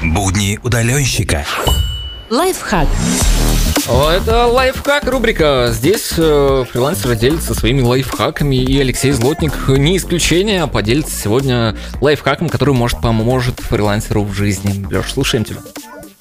[0.02, 1.44] Будни удаленщика.
[2.30, 2.88] Лайфхак.
[3.90, 5.70] Это лайфхак рубрика.
[5.72, 12.48] Здесь э, фрилансеры делятся своими лайфхаками, и Алексей Злотник не исключение, а поделится сегодня лайфхаком,
[12.48, 14.86] который может поможет фрилансеру в жизни.
[14.90, 15.58] Леш, слушаем тебя.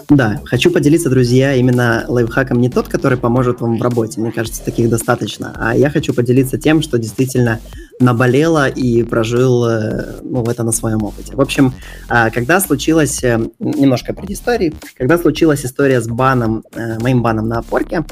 [0.09, 4.63] Да, хочу поделиться, друзья, именно лайфхаком не тот, который поможет вам в работе, мне кажется,
[4.65, 7.59] таких достаточно, а я хочу поделиться тем, что действительно
[7.99, 11.35] наболело и прожил э, ну, это на своем опыте.
[11.35, 11.75] В общем,
[12.07, 17.59] а, когда случилась, э, немножко предыстории, когда случилась история с баном, э, моим баном на
[17.59, 18.03] опорке,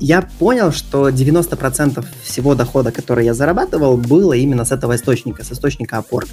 [0.00, 5.52] я понял, что 90% всего дохода, который я зарабатывал, было именно с этого источника, с
[5.52, 6.28] источника опорт.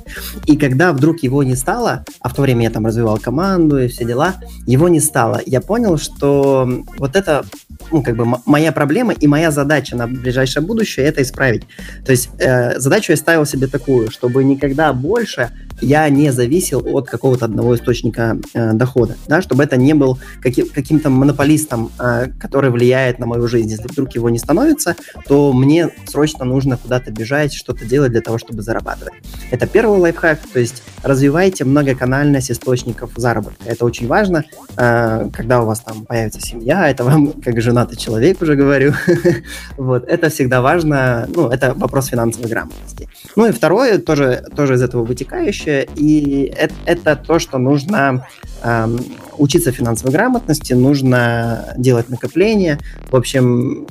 [0.45, 3.87] И когда вдруг его не стало, а в то время я там развивал команду и
[3.87, 7.45] все дела, его не стало, я понял, что вот это
[7.91, 11.63] ну, как бы моя проблема и моя задача на ближайшее будущее это исправить.
[12.05, 15.51] То есть э, задачу я ставил себе такую, чтобы никогда больше
[15.85, 20.67] я не зависел от какого-то одного источника э, дохода, да, чтобы это не был каким-
[20.67, 23.69] каким-то монополистом, э, который влияет на мою жизнь.
[23.69, 24.95] Если вдруг его не становится,
[25.27, 29.13] то мне срочно нужно куда-то бежать, что-то делать для того, чтобы зарабатывать.
[29.51, 33.63] Это первый лайфхак, то есть развивайте многоканальность источников заработка.
[33.65, 34.43] Это очень важно,
[34.77, 38.93] э, когда у вас там появится семья, это вам как женатый человек уже говорю.
[39.77, 43.07] вот, это всегда важно, ну, это вопрос финансовой грамотности.
[43.35, 48.27] Ну и второе, тоже, тоже из этого вытекающее, и это, это то, что нужно
[48.63, 48.97] э,
[49.37, 52.79] учиться финансовой грамотности, нужно делать накопления.
[53.09, 53.87] В общем,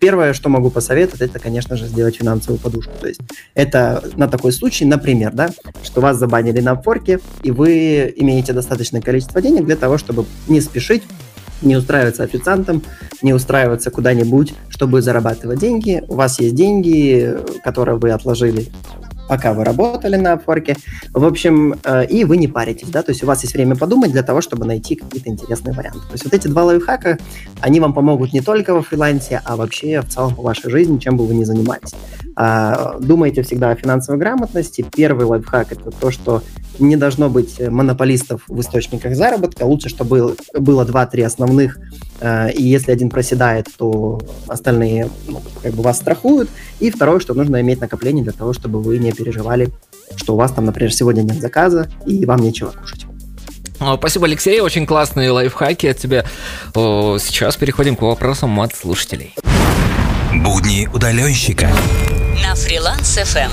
[0.00, 2.92] первое, что могу посоветовать, это, конечно же, сделать финансовую подушку.
[3.00, 3.20] То есть
[3.54, 5.50] это на такой случай, например, да,
[5.82, 10.60] что вас забанили на форке, и вы имеете достаточное количество денег для того, чтобы не
[10.60, 11.02] спешить,
[11.64, 12.82] не устраиваться официантом,
[13.22, 16.02] не устраиваться куда-нибудь, чтобы зарабатывать деньги.
[16.08, 18.68] У вас есть деньги, которые вы отложили
[19.28, 20.76] пока вы работали на Upwork.
[21.12, 24.12] В общем, э, и вы не паритесь, да, то есть у вас есть время подумать
[24.12, 26.00] для того, чтобы найти какие-то интересные варианты.
[26.00, 27.18] То есть вот эти два лайфхака,
[27.60, 31.16] они вам помогут не только во фрилансе, а вообще в целом по вашей жизни, чем
[31.16, 31.94] бы вы ни занимались.
[32.36, 34.84] А, думайте всегда о финансовой грамотности.
[34.94, 36.42] Первый лайфхак– это то, что
[36.78, 39.64] не должно быть монополистов в источниках заработка.
[39.64, 41.78] Лучше, чтобы было 2-3 основных,
[42.54, 46.48] и если один проседает, то остальные ну, как бы вас страхуют.
[46.80, 49.70] И второе, что нужно иметь накопление для того, чтобы вы не переживали,
[50.16, 53.06] что у вас там, например, сегодня нет заказа, и вам нечего кушать.
[53.98, 54.60] Спасибо, Алексей.
[54.60, 56.24] Очень классные лайфхаки от тебя.
[56.72, 59.34] Сейчас переходим к вопросам от слушателей.
[60.32, 61.70] Будни удаленщика
[62.42, 63.50] на фриланс FM.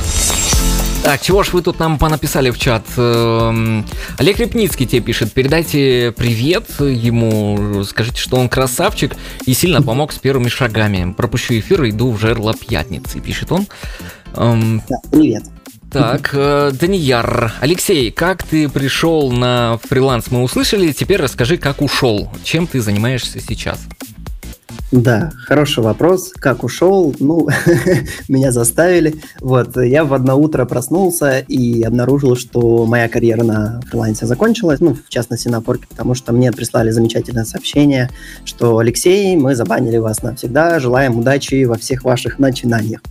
[1.04, 2.86] Так, чего ж вы тут нам понаписали в чат?
[2.96, 3.86] Эм,
[4.18, 9.16] Олег Репницкий тебе пишет, передайте привет ему, скажите, что он красавчик
[9.46, 11.14] и сильно помог с первыми шагами.
[11.14, 13.68] Пропущу эфир, иду в жерло пятницы, пишет он.
[14.36, 15.44] Эм, да, привет.
[15.92, 17.54] Так, э, Данияр.
[17.60, 20.94] Алексей, как ты пришел на фриланс, мы услышали.
[20.94, 22.32] Теперь расскажи, как ушел.
[22.44, 23.80] Чем ты занимаешься сейчас?
[24.92, 26.32] Да, хороший вопрос.
[26.36, 27.16] Как ушел?
[27.20, 27.48] Ну,
[28.28, 29.16] меня заставили.
[29.40, 34.96] Вот, я в одно утро проснулся и обнаружил, что моя карьера на фрилансе закончилась, ну,
[34.96, 38.10] в частности, на Порке, потому что мне прислали замечательное сообщение,
[38.44, 43.02] что Алексей, мы забанили вас навсегда, желаем удачи во всех ваших начинаниях.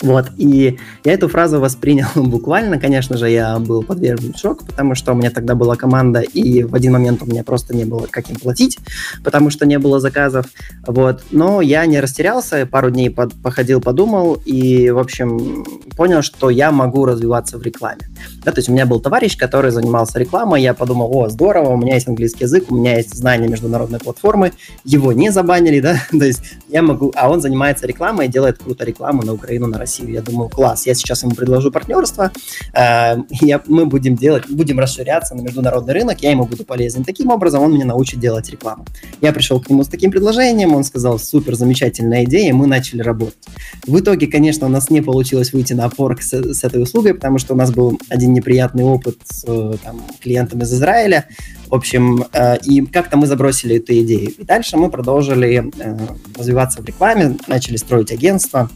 [0.00, 5.12] Вот, и я эту фразу воспринял буквально, конечно же, я был подвержен шоку, потому что
[5.12, 8.30] у меня тогда была команда, и в один момент у меня просто не было как
[8.30, 8.78] им платить,
[9.24, 10.46] потому что не было заказов,
[10.86, 15.64] вот, но я не растерялся, пару дней под, походил, подумал, и, в общем,
[15.96, 18.08] понял, что я могу развиваться в рекламе,
[18.44, 21.76] да, то есть у меня был товарищ, который занимался рекламой, я подумал, о, здорово, у
[21.76, 24.52] меня есть английский язык, у меня есть знания международной платформы,
[24.84, 29.22] его не забанили, да, то есть я могу, а он занимается рекламой делает круто рекламу
[29.22, 30.12] на Украину, на Россию, Россию.
[30.12, 32.30] Я думаю, класс, я сейчас ему предложу партнерство,
[32.74, 37.04] э, я, мы будем делать, будем расширяться на международный рынок, я ему буду полезен.
[37.04, 38.84] Таким образом, он меня научит делать рекламу.
[39.22, 43.00] Я пришел к нему с таким предложением, он сказал, супер, замечательная идея, и мы начали
[43.00, 43.38] работать.
[43.86, 47.38] В итоге, конечно, у нас не получилось выйти на Upwork с, с этой услугой, потому
[47.38, 49.44] что у нас был один неприятный опыт с
[49.82, 51.26] там, клиентом из Израиля.
[51.68, 54.30] В общем, э, и как-то мы забросили эту идею.
[54.30, 55.98] И дальше мы продолжили э,
[56.36, 58.70] развиваться в рекламе, начали строить агентство,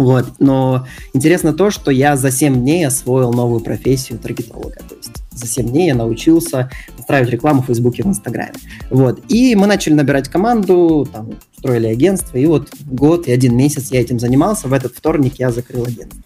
[0.00, 0.32] вот.
[0.38, 4.76] Но интересно то, что я за 7 дней освоил новую профессию таргетолога.
[4.88, 8.54] То есть за 7 дней я научился устраивать рекламу в Фейсбуке и в Инстаграме.
[8.88, 9.20] Вот.
[9.28, 14.00] И мы начали набирать команду, там, строили агентство, и вот год и один месяц я
[14.00, 14.68] этим занимался.
[14.68, 16.22] В этот вторник я закрыл агентство.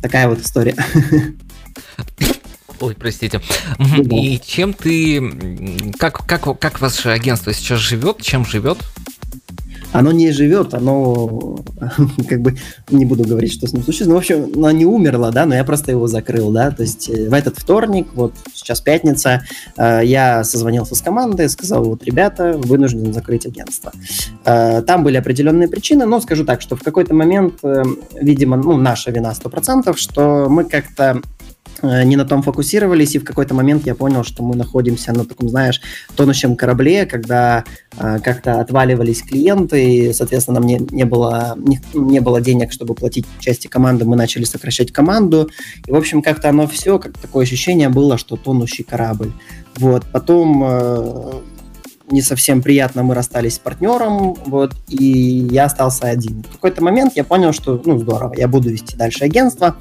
[0.00, 0.76] Такая вот история.
[2.78, 3.40] Ой, простите.
[3.80, 5.90] И чем ты...
[5.98, 8.22] Как, как, как ваше агентство сейчас живет?
[8.22, 8.78] Чем живет?
[9.92, 11.58] Оно не живет, оно,
[12.28, 12.56] как бы,
[12.90, 15.54] не буду говорить, что с ним случилось, но, в общем, оно не умерло, да, но
[15.54, 19.42] я просто его закрыл, да, то есть э, в этот вторник, вот сейчас пятница,
[19.76, 23.92] э, я созвонился с командой, сказал, вот, ребята, вынужден закрыть агентство.
[24.44, 27.60] Э, там были определенные причины, но скажу так, что в какой-то момент,
[28.14, 31.22] видимо, ну, наша вина 100%, что мы как-то
[31.82, 35.48] не на том фокусировались, и в какой-то момент я понял, что мы находимся на таком,
[35.48, 35.80] знаешь,
[36.16, 37.64] тонущем корабле, когда
[37.96, 43.26] э, как-то отваливались клиенты, и, соответственно, мне не было, не, не было денег, чтобы платить
[43.38, 45.50] части команды, мы начали сокращать команду,
[45.86, 49.32] и, в общем, как-то оно все, как такое ощущение было, что тонущий корабль.
[49.76, 51.32] Вот, потом э,
[52.10, 56.42] не совсем приятно мы расстались с партнером, вот, и я остался один.
[56.42, 59.76] В какой-то момент я понял, что, ну, здорово, я буду вести дальше агентство,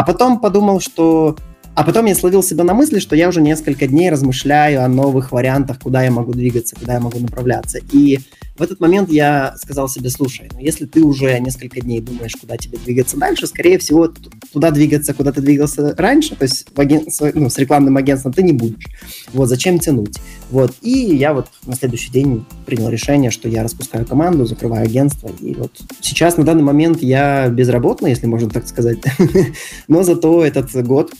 [0.00, 1.36] а потом подумал, что
[1.80, 5.32] а потом я словил себя на мысли, что я уже несколько дней размышляю о новых
[5.32, 7.78] вариантах, куда я могу двигаться, куда я могу направляться.
[7.90, 8.18] И
[8.58, 12.58] в этот момент я сказал себе, слушай, ну если ты уже несколько дней думаешь, куда
[12.58, 14.12] тебе двигаться дальше, скорее всего,
[14.52, 17.06] туда двигаться, куда ты двигался раньше, то есть в аген...
[17.32, 18.84] ну, с рекламным агентством ты не будешь.
[19.32, 20.18] Вот, зачем тянуть?
[20.50, 25.30] Вот, и я вот на следующий день принял решение, что я распускаю команду, закрываю агентство,
[25.40, 28.98] и вот сейчас на данный момент я безработный, если можно так сказать,
[29.88, 31.14] но зато этот год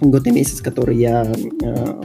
[0.00, 1.24] год и месяц, который я
[1.62, 2.02] э,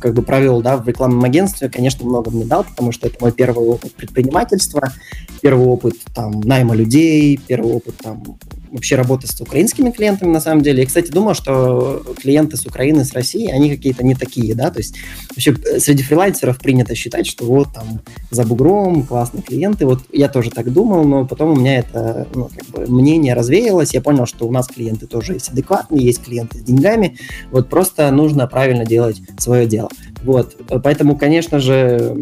[0.00, 3.32] как бы провел да, в рекламном агентстве, конечно, много мне дал, потому что это мой
[3.32, 4.92] первый опыт предпринимательства,
[5.40, 8.22] первый опыт там найма людей, первый опыт там
[8.70, 10.80] вообще работы с украинскими клиентами, на самом деле.
[10.80, 14.78] Я, кстати, думал, что клиенты с Украины, с России, они какие-то не такие, да, то
[14.78, 14.96] есть
[15.30, 20.28] вообще э, среди фрилансеров принято считать, что вот там за бугром классные клиенты, вот я
[20.28, 24.26] тоже так думал, но потом у меня это ну, как бы мнение развеялось, я понял,
[24.26, 27.16] что у нас клиенты тоже есть адекватные, есть клиенты с деньгами,
[27.50, 29.90] вот просто нужно правильно делать свое дело.
[30.22, 32.16] Вот, поэтому, конечно же,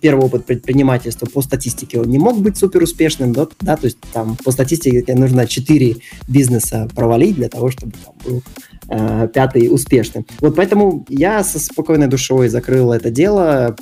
[0.00, 3.98] первый опыт предпринимательства по статистике, он не мог быть супер успешным, да, да, то есть
[4.12, 5.96] там по статистике нужно 4
[6.28, 8.42] бизнеса провалить для того, чтобы там был
[8.88, 10.26] э, пятый успешным.
[10.40, 13.76] Вот поэтому я со спокойной душой закрыл это дело,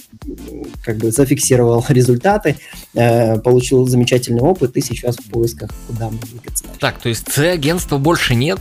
[0.85, 2.57] как бы зафиксировал результаты,
[2.95, 6.65] э, получил замечательный опыт и сейчас в поисках, куда мне двигаться.
[6.81, 8.59] Так, то есть С-агентства больше нет?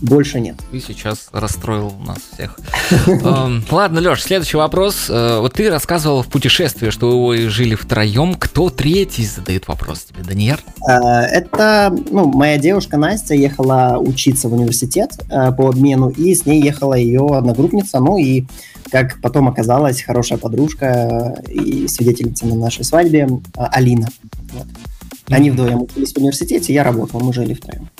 [0.00, 0.56] Больше нет.
[0.70, 2.58] Ты сейчас расстроил нас всех.
[3.06, 5.06] Эм, ладно, Леш, следующий вопрос.
[5.08, 8.34] Э, вот ты рассказывал в путешествии, что вы жили втроем.
[8.34, 10.60] Кто третий задает вопрос тебе, Даниэр?
[10.88, 16.46] Э, это, ну, моя девушка Настя ехала учиться в университет э, по обмену, и с
[16.46, 18.44] ней ехала ее одногруппница, ну и
[18.90, 24.08] как потом оказалось, хорошая подружка и свидетельница на нашей свадьбе Алина.
[24.54, 24.66] Вот.
[25.28, 27.90] Они вдвоем учились в университете, я работал, мы жили втроем.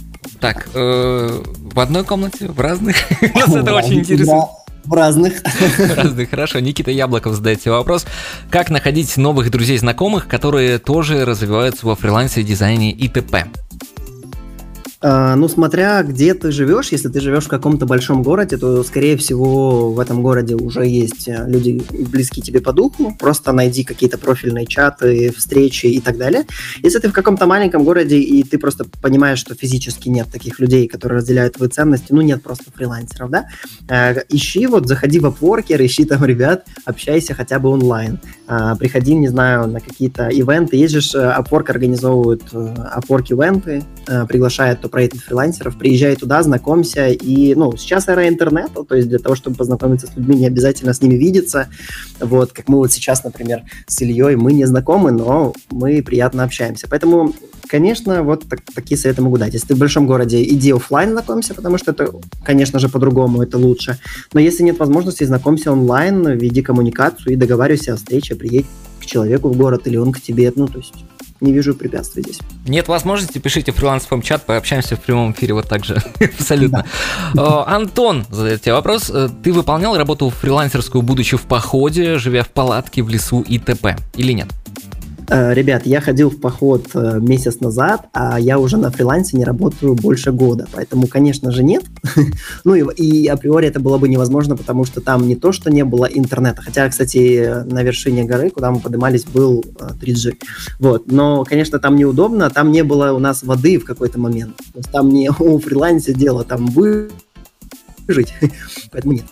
[0.40, 2.96] Так, э, в одной комнате, в разных?
[3.34, 4.48] Нас это очень интересно.
[4.84, 5.42] В разных.
[5.42, 6.60] В разных, хорошо.
[6.60, 8.06] Никита Яблоков задает тебе вопрос.
[8.50, 13.48] Как находить новых друзей-знакомых, которые тоже развиваются во фрилансе, дизайне и т.п.?
[15.00, 19.16] А, ну, смотря где ты живешь, если ты живешь в каком-то большом городе, то, скорее
[19.16, 21.80] всего, в этом городе уже есть э, люди
[22.10, 23.14] близкие тебе по духу.
[23.16, 26.46] Просто найди какие-то профильные чаты, встречи и так далее.
[26.82, 30.88] Если ты в каком-то маленьком городе, и ты просто понимаешь, что физически нет таких людей,
[30.88, 33.46] которые разделяют твои ценности, ну, нет просто фрилансеров, да,
[33.88, 38.18] э, ищи, вот, заходи в Upworker, ищи там ребят, общайся хотя бы онлайн.
[38.48, 40.76] Э, приходи, не знаю, на какие-то ивенты.
[40.76, 43.84] Есть же Upwork организовывают Upwork ивенты,
[44.88, 49.56] проектных фрилансеров, приезжай туда, знакомься, и, ну, сейчас эра интернета, то есть для того, чтобы
[49.56, 51.68] познакомиться с людьми, не обязательно с ними видеться,
[52.20, 56.86] вот, как мы вот сейчас, например, с Ильей, мы не знакомы, но мы приятно общаемся,
[56.88, 57.34] поэтому
[57.68, 59.52] Конечно, вот так, такие советы могу дать.
[59.52, 62.10] Если ты в большом городе, иди офлайн знакомься, потому что это,
[62.42, 63.98] конечно же, по-другому, это лучше.
[64.32, 68.64] Но если нет возможности, знакомься онлайн, веди коммуникацию и договаривайся о встрече, приедь
[69.00, 70.50] к человеку в город или он к тебе.
[70.56, 70.94] Ну, то есть
[71.40, 72.40] не вижу препятствий здесь.
[72.66, 76.02] Нет возможности, пишите фриланс фм чат, пообщаемся в прямом эфире вот так же.
[76.38, 76.84] Абсолютно.
[77.34, 77.64] Да.
[77.66, 79.10] Антон задает тебе вопрос.
[79.10, 83.96] Э, ты выполнял работу фрилансерскую, будучи в походе, живя в палатке, в лесу и т.п.
[84.16, 84.48] или нет?
[85.30, 89.44] Э, ребят, я ходил в поход э, месяц назад, а я уже на фрилансе не
[89.44, 91.84] работаю больше года, поэтому, конечно же, нет.
[92.64, 95.84] ну и, и априори это было бы невозможно, потому что там не то, что не
[95.84, 100.30] было интернета, хотя, кстати, на вершине горы, куда мы поднимались, был 3G.
[100.30, 100.34] Э,
[100.78, 104.56] вот, но, конечно, там неудобно, там не было у нас воды в какой-то момент.
[104.56, 107.12] То есть там не у фрилансе дело, там выжить,
[108.92, 109.26] поэтому нет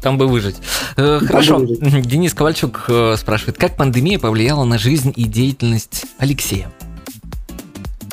[0.00, 0.56] там бы выжить.
[0.96, 1.58] Э, хорошо.
[1.58, 2.06] Бы выжить.
[2.06, 6.70] Денис Ковальчук э, спрашивает, как пандемия повлияла на жизнь и деятельность Алексея?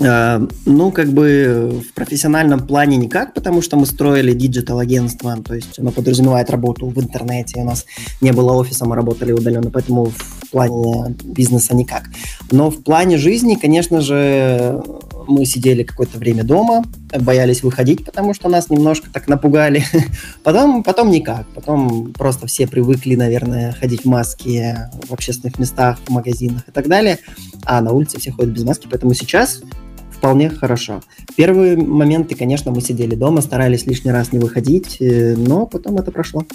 [0.04, 5.80] А, ну, как бы в профессиональном плане никак, потому что мы строили digital-агентство, то есть
[5.80, 7.86] оно подразумевает работу в интернете, у нас
[8.20, 12.04] не было офиса, мы работали удаленно, поэтому в плане бизнеса никак.
[12.52, 14.82] Но в плане жизни, конечно же,
[15.28, 16.84] мы сидели какое-то время дома,
[17.20, 19.84] боялись выходить, потому что нас немножко так напугали.
[20.44, 21.46] Потом, потом никак.
[21.54, 26.88] Потом просто все привыкли, наверное, ходить в маске в общественных местах, в магазинах и так
[26.88, 27.20] далее.
[27.64, 28.88] А на улице все ходят без маски.
[28.90, 29.62] Поэтому сейчас
[30.12, 31.02] вполне хорошо.
[31.36, 36.12] Первые моменты, конечно, мы сидели дома, старались лишний раз не выходить, э, но потом это
[36.12, 36.46] прошло.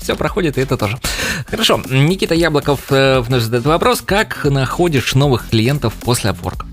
[0.00, 0.98] Все проходит, и это тоже.
[1.46, 1.80] Хорошо.
[1.88, 4.02] Никита Яблоков э, вновь задает вопрос.
[4.04, 6.66] Как находишь новых клиентов после опорка?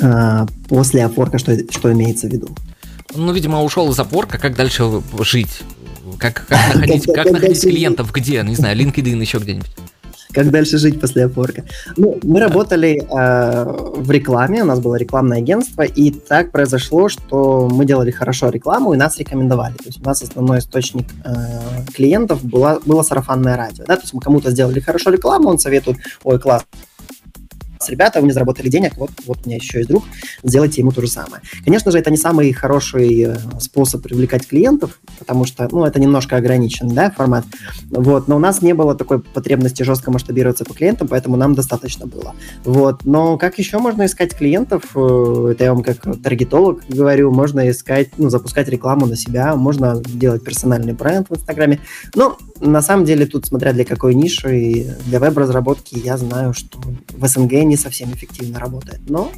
[0.00, 2.48] А, после опорка что, что имеется в виду?
[3.14, 4.38] Ну, видимо, ушел из опорка.
[4.38, 5.62] Как дальше жить?
[6.18, 8.12] Как, как находить, как находить клиентов?
[8.12, 8.42] Где?
[8.42, 9.70] Не знаю, LinkedIn, еще где-нибудь
[10.32, 11.64] как дальше жить после опорка.
[11.96, 13.64] Ну, мы работали э,
[13.96, 18.94] в рекламе, у нас было рекламное агентство, и так произошло, что мы делали хорошо рекламу,
[18.94, 19.74] и нас рекомендовали.
[19.74, 23.84] То есть у нас основной источник э, клиентов была, было сарафанное радио.
[23.86, 23.96] Да?
[23.96, 26.64] То есть мы кому-то сделали хорошо рекламу, он советует, ой, класс,
[27.88, 30.04] ребята, вы не заработали денег, вот, вот у меня еще есть друг,
[30.42, 31.42] сделайте ему то же самое.
[31.64, 36.36] Конечно же, это не самый хороший э, способ привлекать клиентов, потому что, ну, это немножко
[36.36, 37.44] ограниченный, да, формат,
[37.90, 42.06] вот, но у нас не было такой потребности жестко масштабироваться по клиентам, поэтому нам достаточно
[42.06, 47.30] было, вот, но как еще можно искать клиентов, э, это я вам как таргетолог говорю,
[47.30, 51.80] можно искать, ну, запускать рекламу на себя, можно делать персональный бренд в Инстаграме,
[52.14, 56.78] но на самом деле тут, смотря для какой ниши, для веб-разработки я знаю, что
[57.10, 59.00] в СНГ не совсем эффективно работает.
[59.08, 59.32] Но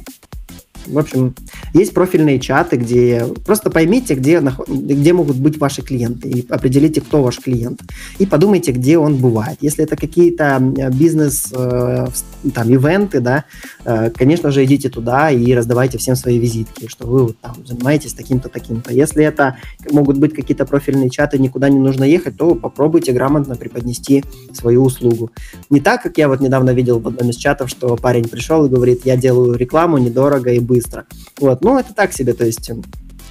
[0.87, 1.35] в общем,
[1.73, 7.21] есть профильные чаты, где просто поймите, где, где могут быть ваши клиенты, и определите, кто
[7.23, 7.81] ваш клиент,
[8.19, 9.57] и подумайте, где он бывает.
[9.61, 10.59] Если это какие-то
[10.93, 12.07] бизнес, э,
[12.53, 13.45] там, ивенты, да,
[13.85, 18.13] э, конечно же, идите туда и раздавайте всем свои визитки, что вы вот, там занимаетесь
[18.13, 18.93] таким-то, таким-то.
[18.93, 19.57] Если это
[19.91, 24.23] могут быть какие-то профильные чаты, никуда не нужно ехать, то попробуйте грамотно преподнести
[24.53, 25.31] свою услугу.
[25.69, 28.69] Не так, как я вот недавно видел в одном из чатов, что парень пришел и
[28.69, 31.05] говорит, я делаю рекламу недорого и быстро.
[31.39, 32.71] Вот, ну, это так себе, то есть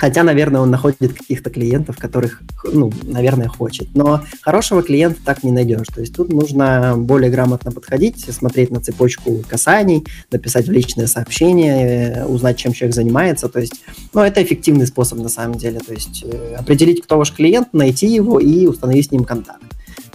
[0.00, 3.94] Хотя, наверное, он находит каких-то клиентов, которых, ну, наверное, хочет.
[3.94, 5.88] Но хорошего клиента так не найдешь.
[5.94, 12.14] То есть тут нужно более грамотно подходить, смотреть на цепочку касаний, написать в личное сообщение,
[12.14, 13.50] э, узнать, чем человек занимается.
[13.50, 13.74] То есть,
[14.14, 15.80] ну, это эффективный способ на самом деле.
[15.80, 19.60] То есть э, определить, кто ваш клиент, найти его и установить с ним контакт.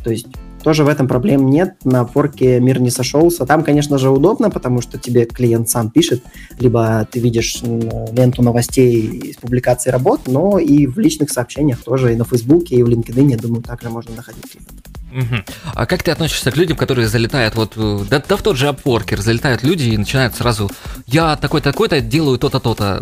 [0.04, 0.26] То есть
[0.66, 1.76] тоже в этом проблем нет.
[1.84, 3.46] На форке мир не сошелся.
[3.46, 6.24] Там, конечно же, удобно, потому что тебе клиент сам пишет,
[6.60, 12.16] либо ты видишь ленту новостей из публикации работ, но и в личных сообщениях тоже, и
[12.16, 14.86] на Фейсбуке, и в LinkedIn, я думаю, также можно находить клиентов.
[15.16, 15.44] Угу.
[15.76, 18.68] А как ты относишься к людям, которые залетают вот э, да, да в тот же
[18.68, 20.70] Upworker, залетают люди и начинают сразу
[21.08, 23.02] я такой такой-то делаю то-то то-то.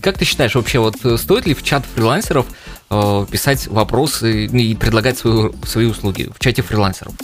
[0.00, 2.46] Как ты считаешь вообще вот э, стоит ли в чат фрилансеров
[2.92, 7.14] э, писать вопросы и предлагать свою, свои услуги в чате фрилансеров?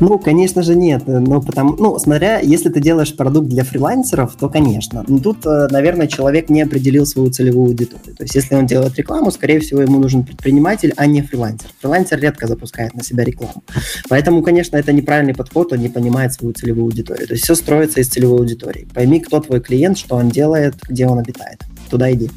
[0.00, 1.04] Ну, конечно же, нет.
[1.06, 5.04] Ну, потому, ну, смотря, если ты делаешь продукт для фрилансеров, то, конечно.
[5.08, 8.14] Но тут, э, наверное, человек не определил свою целевую аудиторию.
[8.14, 11.70] То есть, если он делает рекламу, скорее всего, ему нужен предприниматель, а не фрилансер.
[11.80, 13.62] Фрилансер редко запускает на себя рекламу.
[14.08, 17.26] Поэтому, конечно, это неправильный подход, он не понимает свою целевую аудиторию.
[17.26, 18.86] То есть, все строится из целевой аудитории.
[18.94, 21.62] Пойми, кто твой клиент, что он делает, где он обитает.
[21.88, 22.30] Туда иди.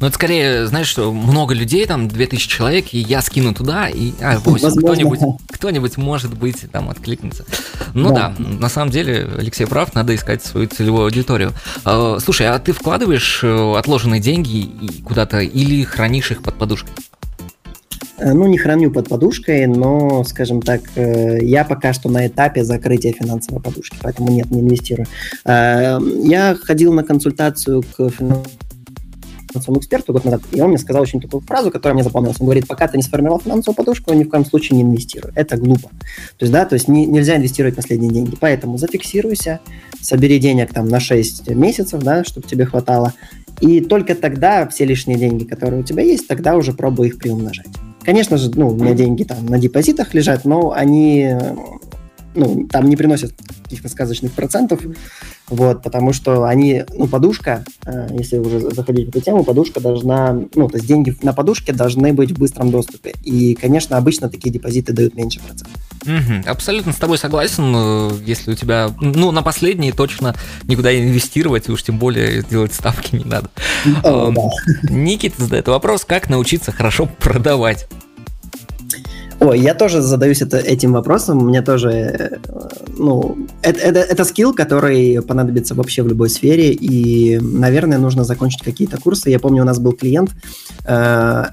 [0.00, 4.12] Ну, это скорее, знаешь, что много людей, там 2000 человек, и я скину туда, и
[4.20, 7.44] а, 8, кто-нибудь, кто-нибудь, может быть, там откликнется.
[7.94, 8.34] Ну да.
[8.38, 11.52] да, на самом деле, Алексей прав, надо искать свою целевую аудиторию.
[11.84, 16.92] А, слушай, а ты вкладываешь э, отложенные деньги куда-то или хранишь их под подушкой?
[18.18, 22.64] Э, ну, не храню под подушкой, но, скажем так, э, я пока что на этапе
[22.64, 25.06] закрытия финансовой подушки, поэтому нет, не инвестирую.
[25.44, 28.46] Я ходил на консультацию к финансовому
[29.50, 32.40] финансовому эксперту год назад, и он мне сказал очень такую фразу, которая мне запомнилась.
[32.40, 35.32] Он говорит, пока ты не сформировал финансовую подушку, ни в коем случае не инвестируй.
[35.34, 35.88] Это глупо.
[36.38, 38.36] То есть, да, то есть не, нельзя инвестировать последние деньги.
[38.38, 39.60] Поэтому зафиксируйся,
[40.00, 43.14] собери денег там на 6 месяцев, да, чтобы тебе хватало,
[43.60, 47.66] и только тогда все лишние деньги, которые у тебя есть, тогда уже пробуй их приумножать.
[48.02, 51.36] Конечно же, ну, у меня деньги там на депозитах лежат, но они
[52.34, 53.32] ну, там не приносят
[53.64, 54.80] каких-то сказочных процентов,
[55.48, 60.32] вот, потому что они, ну, подушка, э, если уже заходить в эту тему, подушка должна,
[60.54, 63.14] ну, то есть деньги на подушке должны быть в быстром доступе.
[63.24, 65.72] И, конечно, обычно такие депозиты дают меньше процентов.
[66.02, 67.72] Угу, абсолютно с тобой согласен.
[67.74, 73.16] Э, если у тебя, ну, на последние точно никуда инвестировать, уж тем более делать ставки
[73.16, 73.50] не надо.
[74.04, 74.42] О, да.
[74.88, 77.88] Никита задает вопрос, как научиться хорошо продавать.
[79.40, 81.46] Ой, я тоже задаюсь это, этим вопросом.
[81.46, 82.36] Меня тоже, э,
[82.98, 88.62] ну, это, это, это скилл, который понадобится вообще в любой сфере, и, наверное, нужно закончить
[88.62, 89.30] какие-то курсы.
[89.30, 90.30] Я помню, у нас был клиент,
[90.84, 91.44] э,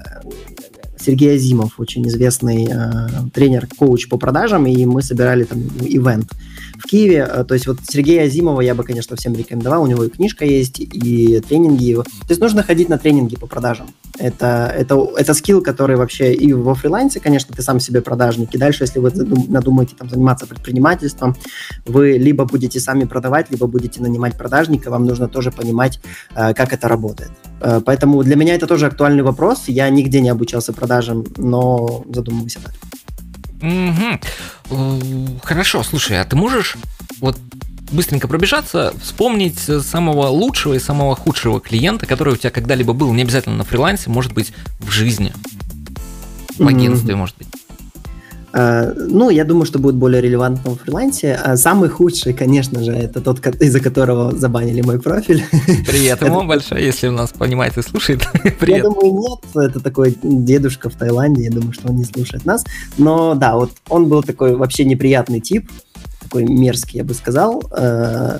[1.00, 6.32] Сергей Азимов, очень известный э, тренер-коуч по продажам, и мы собирали там ивент
[6.78, 7.28] в Киеве.
[7.30, 9.82] Э, то есть вот Сергея Азимова я бы, конечно, всем рекомендовал.
[9.82, 12.02] У него и книжка есть, и тренинги его.
[12.02, 13.88] То есть нужно ходить на тренинги по продажам.
[14.18, 18.54] Это, это, это скилл, который вообще и во фрилансе, конечно, ты сам себе продажник.
[18.54, 19.12] И дальше, если вы
[19.48, 21.36] надумаете там, заниматься предпринимательством,
[21.86, 24.90] вы либо будете сами продавать, либо будете нанимать продажника.
[24.90, 26.00] Вам нужно тоже понимать,
[26.34, 27.30] э, как это работает.
[27.60, 29.64] Э, поэтому для меня это тоже актуальный вопрос.
[29.68, 30.87] Я нигде не обучался продажам,
[31.36, 34.20] но задумываюсь об этом.
[34.70, 35.40] Угу.
[35.42, 36.76] Хорошо, слушай, а ты можешь
[37.20, 37.36] вот
[37.90, 43.22] быстренько пробежаться, вспомнить самого лучшего и самого худшего клиента, который у тебя когда-либо был, не
[43.22, 45.32] обязательно на фрилансе, может быть, в жизни,
[46.58, 47.16] в агентстве, mm-hmm.
[47.16, 47.48] может быть.
[48.52, 51.38] Uh, ну, я думаю, что будет более релевантно в фрилансе.
[51.44, 55.44] Uh, самый худший, конечно же, это тот, из-за которого забанили мой профиль.
[55.86, 58.26] Привет ему большое, если он нас понимает и слушает.
[58.60, 58.78] Привет.
[58.78, 59.66] Я думаю, нет.
[59.70, 62.64] Это такой дедушка в Таиланде, я думаю, что он не слушает нас.
[62.96, 65.70] Но да, вот он был такой вообще неприятный тип
[66.28, 67.62] такой мерзкий, я бы сказал.
[67.76, 68.38] Э,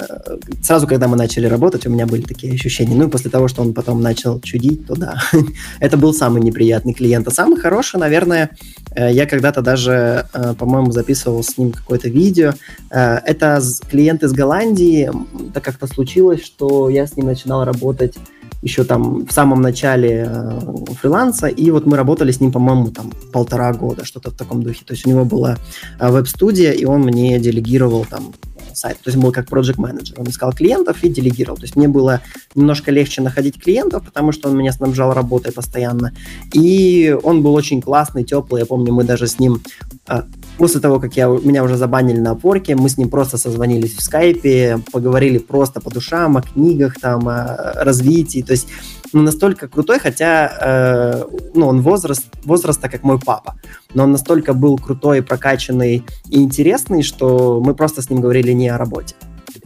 [0.63, 2.95] сразу, когда мы начали работать, у меня были такие ощущения.
[2.95, 5.23] Ну и после того, что он потом начал чудить, то да,
[5.81, 7.27] это был самый неприятный клиент.
[7.27, 8.51] А самый хороший, наверное,
[8.95, 12.53] э, я когда-то даже, э, по-моему, записывал с ним какое-то видео.
[12.91, 13.61] Это
[13.91, 15.11] клиент из Голландии.
[15.55, 18.15] Так как-то случилось, что я с ним начинал работать
[18.63, 20.61] еще там в самом начале э,
[21.01, 24.85] фриланса, и вот мы работали с ним, по-моему, там полтора года, что-то в таком духе.
[24.85, 25.59] То есть у него была
[26.01, 28.35] э, веб-студия, и он мне делегировал там
[28.79, 28.99] сайт.
[28.99, 31.57] То есть был как project менеджер Он искал клиентов и делегировал.
[31.57, 32.21] То есть мне было
[32.55, 36.13] немножко легче находить клиентов, потому что он меня снабжал работой постоянно.
[36.53, 38.61] И он был очень классный, теплый.
[38.61, 39.63] Я помню, мы даже с ним
[40.09, 40.23] э,
[40.59, 44.03] После того, как я, меня уже забанили на опорке, мы с ним просто созвонились в
[44.03, 48.43] скайпе, поговорили просто по душам, о книгах, там, о развитии.
[48.43, 48.69] То есть
[49.13, 53.55] ну, настолько крутой, хотя э, ну, он возраст, возраста как мой папа.
[53.95, 58.69] Но он настолько был крутой, прокачанный и интересный, что мы просто с ним говорили не
[58.69, 59.15] о работе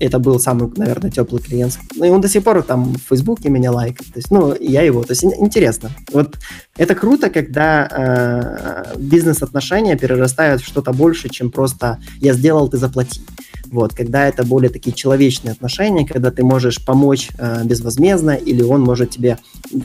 [0.03, 1.79] это был самый, наверное, теплый клиент.
[1.97, 4.13] Ну, и он до сих пор там в Фейсбуке меня лайкает.
[4.13, 5.05] То есть, ну, я его.
[5.05, 5.91] То есть, интересно.
[6.13, 6.39] Вот
[6.77, 13.21] это круто, когда э, бизнес-отношения перерастают в что-то больше, чем просто «я сделал, ты заплати».
[13.67, 18.83] Вот, когда это более такие человечные отношения, когда ты можешь помочь э, безвозмездно, или он
[18.83, 19.39] может тебе,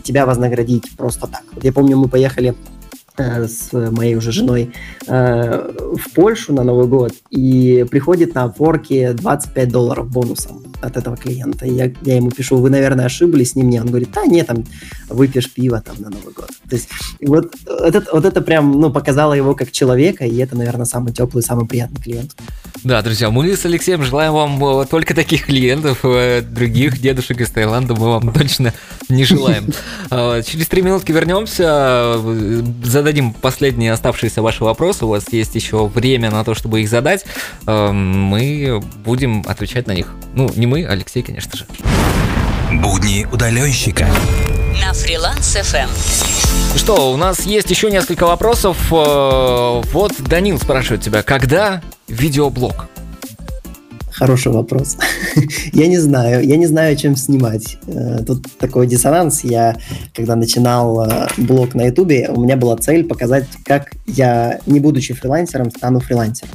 [0.04, 1.44] тебя вознаградить просто так.
[1.54, 2.56] Вот я помню, мы поехали
[3.18, 4.74] с моей уже женой
[5.08, 11.18] э, в Польшу на Новый год, и приходит на опорке 25 долларов бонусом от этого
[11.18, 11.66] клиента.
[11.66, 13.82] Я, я ему пишу, вы, наверное, ошиблись, не мне.
[13.82, 14.64] Он говорит, да, нет, там,
[15.10, 16.50] выпьешь пиво там на Новый год.
[16.70, 16.90] То есть
[17.22, 21.14] вот, вот, это, вот это прям, ну, показало его как человека, и это, наверное, самый
[21.14, 22.36] теплый, самый приятный клиент.
[22.84, 27.50] Да, друзья, мы с Алексеем желаем вам э, только таких клиентов, э, других дедушек из
[27.50, 28.74] Таиланда мы вам точно
[29.10, 29.70] не желаем.
[30.10, 32.18] Э, через три минутки вернемся,
[32.84, 37.26] зададим последние оставшиеся ваши вопросы, у вас есть еще время на то, чтобы их задать,
[37.66, 40.14] мы будем отвечать на них.
[40.34, 41.66] Ну, не мы, Алексей, конечно же.
[42.72, 44.08] Будни удаленщика.
[44.82, 45.90] На фриланс FM.
[46.78, 48.78] Что, у нас есть еще несколько вопросов.
[48.90, 52.88] Вот Данил спрашивает тебя, когда видеоблог?
[54.18, 54.98] Хороший вопрос.
[55.74, 57.78] я не знаю, я не знаю, чем снимать.
[57.86, 59.44] Э, тут такой диссонанс.
[59.44, 59.78] Я,
[60.16, 65.14] когда начинал э, блог на Ютубе, у меня была цель показать, как я, не будучи
[65.14, 66.52] фрилансером, стану фрилансером.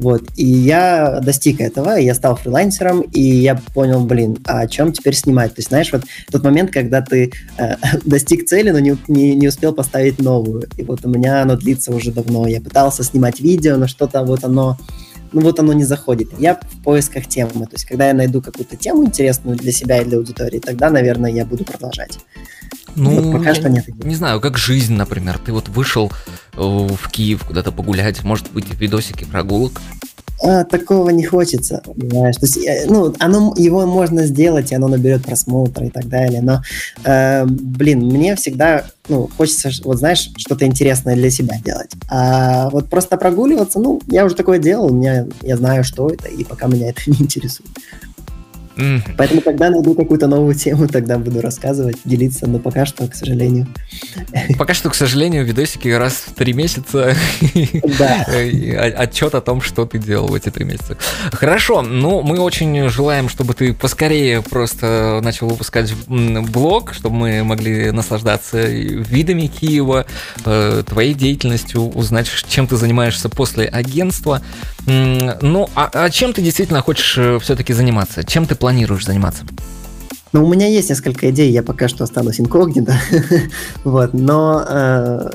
[0.00, 0.24] Вот.
[0.34, 5.14] И я достиг этого, я стал фрилансером, и я понял, блин, а о чем теперь
[5.14, 5.54] снимать?
[5.54, 6.02] То есть, знаешь, вот
[6.32, 10.64] тот момент, когда ты э, достиг цели, но не, не, не успел поставить новую.
[10.76, 12.48] И вот у меня оно длится уже давно.
[12.48, 14.78] Я пытался снимать видео, но что-то вот оно
[15.34, 16.28] ну вот оно не заходит.
[16.38, 17.66] Я в поисках темы.
[17.66, 21.30] То есть, когда я найду какую-то тему интересную для себя и для аудитории, тогда, наверное,
[21.30, 22.18] я буду продолжать.
[22.96, 23.86] Ну, вот пока что нет.
[24.04, 25.38] Не знаю, как жизнь, например.
[25.38, 26.12] Ты вот вышел
[26.52, 29.80] э, в Киев куда-то погулять, может быть, видосики прогулок
[30.44, 32.36] а, такого не хочется, понимаешь?
[32.36, 36.42] То есть, э, ну, оно, его можно сделать, и оно наберет просмотры и так далее,
[36.42, 36.62] но,
[37.04, 41.92] э, блин, мне всегда, ну, хочется, вот знаешь, что-то интересное для себя делать.
[42.10, 46.44] А вот просто прогуливаться, ну, я уже такое делал, меня, я знаю, что это, и
[46.44, 47.70] пока меня это не интересует.
[48.76, 49.02] Mm.
[49.16, 53.66] Поэтому когда найду какую-то новую тему, тогда буду рассказывать, делиться, но пока что, к сожалению.
[54.58, 57.14] Пока что, к сожалению, видосики раз в три месяца.
[57.98, 58.26] Да.
[58.98, 60.96] Отчет о том, что ты делал в эти три месяца.
[61.32, 67.90] Хорошо, ну, мы очень желаем, чтобы ты поскорее просто начал выпускать блог, чтобы мы могли
[67.90, 70.06] наслаждаться видами Киева,
[70.44, 74.42] э, твоей деятельностью, узнать, чем ты занимаешься после агентства.
[74.86, 78.24] Ну, а, а чем ты действительно хочешь э, все-таки заниматься?
[78.24, 79.44] Чем ты планируешь заниматься?
[80.32, 82.96] Ну, у меня есть несколько идей, я пока что останусь инкогнито,
[83.84, 85.30] вот, но э,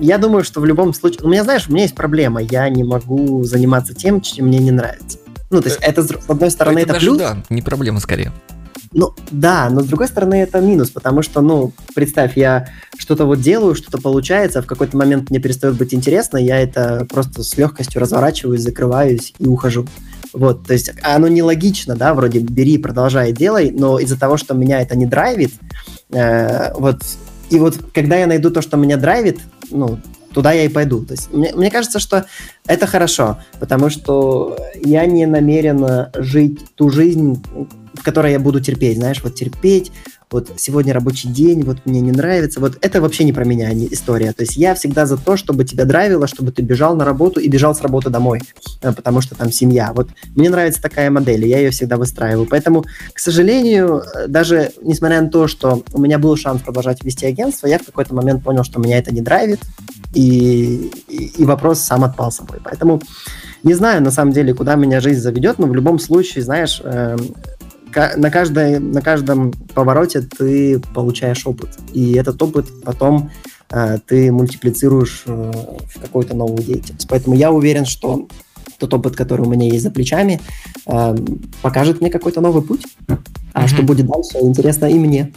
[0.00, 1.22] я думаю, что в любом случае...
[1.24, 4.70] У меня, знаешь, у меня есть проблема, я не могу заниматься тем, чем мне не
[4.70, 5.18] нравится.
[5.50, 7.18] Ну, то есть это, с одной стороны, это, это даже, плюс.
[7.18, 8.32] да, не проблема скорее.
[8.92, 13.40] Ну, да, но с другой стороны это минус, потому что, ну, представь, я что-то вот
[13.40, 18.00] делаю, что-то получается, в какой-то момент мне перестает быть интересно, я это просто с легкостью
[18.00, 19.86] разворачиваюсь, закрываюсь и ухожу.
[20.32, 24.80] Вот, то есть оно нелогично, да, вроде бери, продолжай, делай, но из-за того, что меня
[24.80, 25.52] это не драйвит,
[26.10, 27.02] э, вот,
[27.50, 29.38] и вот когда я найду то, что меня драйвит,
[29.70, 29.98] ну,
[30.38, 31.04] туда я и пойду.
[31.04, 32.26] То есть мне, мне кажется, что
[32.64, 37.42] это хорошо, потому что я не намерен жить ту жизнь,
[37.92, 39.90] в которой я буду терпеть, знаешь, вот терпеть,
[40.30, 43.86] вот сегодня рабочий день, вот мне не нравится, вот это вообще не про меня не
[43.92, 44.32] история.
[44.32, 47.48] То есть я всегда за то, чтобы тебя драйвило, чтобы ты бежал на работу и
[47.48, 48.42] бежал с работы домой,
[48.82, 49.92] э, потому что там семья.
[49.94, 52.46] Вот мне нравится такая модель, и я ее всегда выстраиваю.
[52.46, 57.26] Поэтому, к сожалению, э, даже несмотря на то, что у меня был шанс продолжать вести
[57.26, 59.60] агентство, я в какой-то момент понял, что меня это не драйвит,
[60.14, 62.58] и, и, и вопрос сам отпал собой.
[62.62, 63.00] Поэтому
[63.62, 67.16] не знаю, на самом деле, куда меня жизнь заведет, но в любом случае, знаешь, э,
[68.16, 71.70] на, каждой, на каждом повороте ты получаешь опыт.
[71.92, 73.30] И этот опыт потом
[73.70, 75.52] э, ты мультиплицируешь э,
[75.94, 77.08] в какую-то новую деятельность.
[77.08, 78.28] Поэтому я уверен, что
[78.78, 80.40] тот опыт, который у меня есть за плечами,
[80.86, 81.16] э,
[81.62, 82.86] покажет мне какой-то новый путь.
[83.52, 83.68] А mm-hmm.
[83.68, 85.32] что будет дальше, интересно и мне.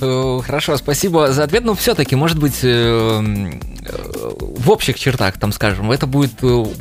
[0.00, 1.64] Э, хорошо, спасибо за ответ.
[1.64, 6.34] Но все-таки, может быть, э, э, в общих чертах, там скажем, это будет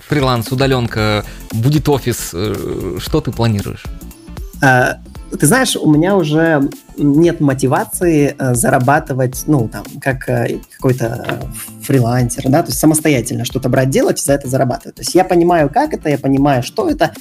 [0.07, 2.29] фриланс, удаленка, будет офис.
[2.99, 3.85] Что ты планируешь?
[4.61, 4.99] А,
[5.37, 11.83] ты знаешь, у меня уже нет мотивации э, зарабатывать, ну, там, как э, какой-то э,
[11.83, 14.95] фрилансер, да, то есть самостоятельно что-то брать, делать и за это зарабатывать.
[14.95, 17.11] То есть я понимаю, как это, я понимаю, что это,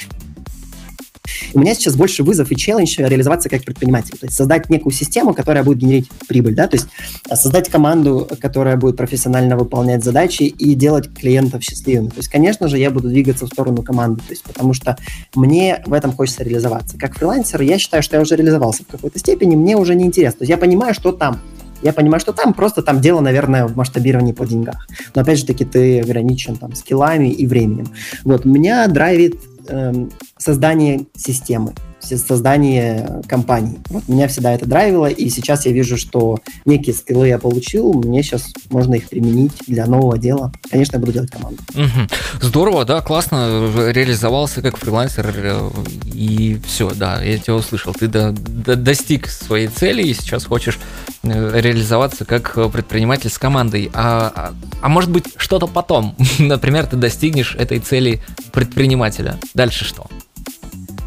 [1.54, 4.16] у меня сейчас больше вызов и челлендж реализоваться как предприниматель.
[4.18, 6.86] То есть создать некую систему, которая будет генерить прибыль, да, то есть
[7.28, 12.08] а, создать команду, которая будет профессионально выполнять задачи и делать клиентов счастливыми.
[12.08, 14.96] То есть, конечно же, я буду двигаться в сторону команды, то есть потому что
[15.34, 16.98] мне в этом хочется реализоваться.
[16.98, 20.38] Как фрилансер я считаю, что я уже реализовался в какой-то степени, мне уже не интересно.
[20.38, 21.40] То есть я понимаю, что там.
[21.82, 24.88] Я понимаю, что там просто там дело, наверное, в масштабировании по деньгах.
[25.14, 27.88] Но опять же таки ты ограничен там скиллами и временем.
[28.24, 29.36] Вот меня драйвит
[29.68, 31.74] эм, создание системы.
[32.00, 33.78] Создание компаний.
[33.88, 38.22] Вот меня всегда это драйвило, и сейчас я вижу, что некие скиллы я получил, мне
[38.22, 40.52] сейчас можно их применить для нового дела.
[40.70, 41.62] Конечно, я буду делать команду.
[41.74, 42.42] Угу.
[42.42, 45.70] Здорово, да, классно реализовался как фрилансер, э,
[46.12, 47.92] и все, да, я тебя услышал.
[47.92, 50.78] Ты до, до, достиг своей цели и сейчас хочешь
[51.22, 53.90] э, реализоваться как предприниматель с командой.
[53.94, 56.14] А, а, а может быть что-то потом?
[56.38, 58.22] Например, ты достигнешь этой цели
[58.52, 59.36] предпринимателя.
[59.54, 60.06] Дальше что?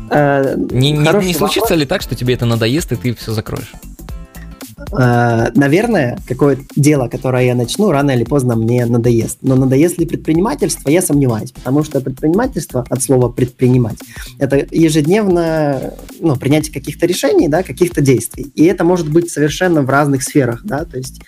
[0.09, 3.71] Э, не, не, не случится ли так, что тебе это надоест, и ты все закроешь?
[4.91, 9.39] Э, наверное, какое дело, которое я начну, рано или поздно мне надоест.
[9.41, 13.97] Но надоест ли предпринимательство, я сомневаюсь, потому что предпринимательство от слова предпринимать
[14.37, 18.51] это ежедневно ну, принятие каких-то решений, да, каких-то действий.
[18.55, 21.21] И это может быть совершенно в разных сферах, да, то есть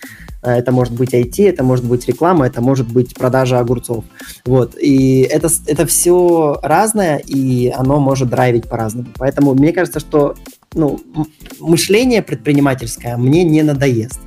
[0.44, 4.06] э, это может быть IT, это может быть реклама, это может быть продажа огурцов.
[4.46, 4.76] Вот.
[4.80, 9.10] И это, это все разное, и оно может драйвить по-разному.
[9.18, 10.36] Поэтому мне кажется, что
[10.74, 11.00] ну,
[11.60, 14.20] мышление предпринимательское мне не надоест.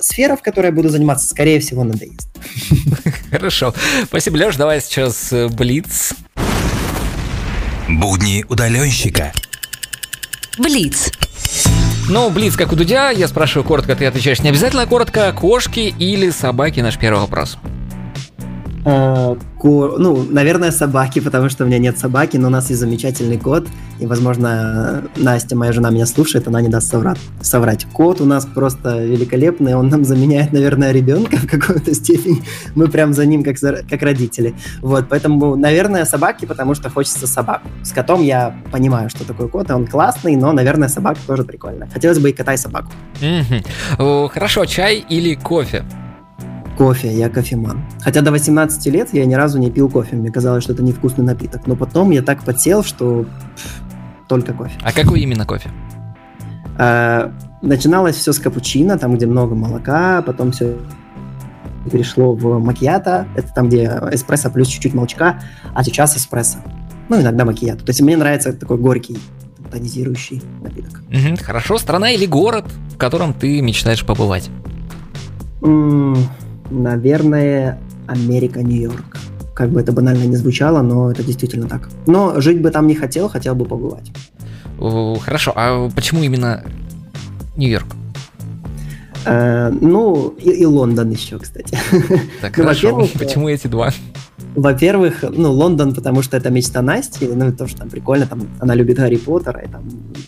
[0.00, 2.28] Сфера, в которой я буду заниматься, скорее всего, надоест.
[3.30, 3.74] Хорошо.
[4.04, 4.56] Спасибо, Леш.
[4.56, 6.14] Давай сейчас э, Блиц.
[7.88, 9.32] Будни удаленщика.
[10.58, 11.10] Блиц.
[12.08, 16.30] Ну, Блиц, как у Дудя, я спрашиваю коротко, ты отвечаешь не обязательно коротко, кошки или
[16.30, 17.58] собаки, наш первый вопрос.
[18.84, 19.94] Э, ко...
[19.98, 23.68] Ну, наверное, собаки, потому что у меня нет собаки, но у нас есть замечательный кот,
[24.00, 27.18] и, возможно, Настя, моя жена, меня слушает, она не даст соврать.
[27.40, 27.86] соврать.
[27.92, 32.42] Кот у нас просто великолепный, он нам заменяет, наверное, ребенка в какой-то степени.
[32.74, 33.84] Мы прям за ним как, за...
[33.88, 34.54] как родители.
[34.80, 37.62] Вот, поэтому, наверное, собаки, потому что хочется собак.
[37.84, 41.88] С котом я понимаю, что такое кот, и он классный, но, наверное, собака тоже прикольная.
[41.92, 42.90] Хотелось бы и кота, и собаку.
[43.96, 45.84] Хорошо, чай или кофе?
[46.76, 47.84] Кофе, я кофеман.
[48.00, 50.16] Хотя до 18 лет я ни разу не пил кофе.
[50.16, 51.66] Мне казалось, что это невкусный напиток.
[51.66, 53.26] Но потом я так подсел, что
[54.28, 54.78] только кофе.
[54.82, 55.70] А какой именно кофе?
[56.78, 60.78] А, начиналось все с капучино, там, где много молока, потом все
[61.90, 65.42] перешло в макьято, это там, где эспрессо плюс чуть-чуть молочка,
[65.74, 66.58] а сейчас эспрессо.
[67.08, 67.84] Ну, иногда макьято.
[67.84, 69.18] То есть мне нравится такой горький,
[69.70, 71.02] тонизирующий напиток.
[71.08, 71.78] Угу, хорошо.
[71.78, 74.50] Страна или город, в котором ты мечтаешь побывать?
[76.72, 79.18] Наверное, Америка, Нью-Йорк.
[79.54, 81.88] Как бы это банально не звучало, но это действительно так.
[82.06, 84.10] Но жить бы там не хотел, хотел бы побывать.
[85.20, 86.64] Хорошо, а почему именно
[87.56, 87.86] Нью-Йорк?
[89.24, 91.78] Э, ну, и, и Лондон еще, кстати.
[92.40, 93.08] Так, ну, хорошо.
[93.18, 93.92] Почему эти два?
[94.54, 98.74] Во-первых, ну, Лондон, потому что это мечта Насти, ну, то, что там прикольно, там, она
[98.74, 99.82] любит Гарри Поттера, и там,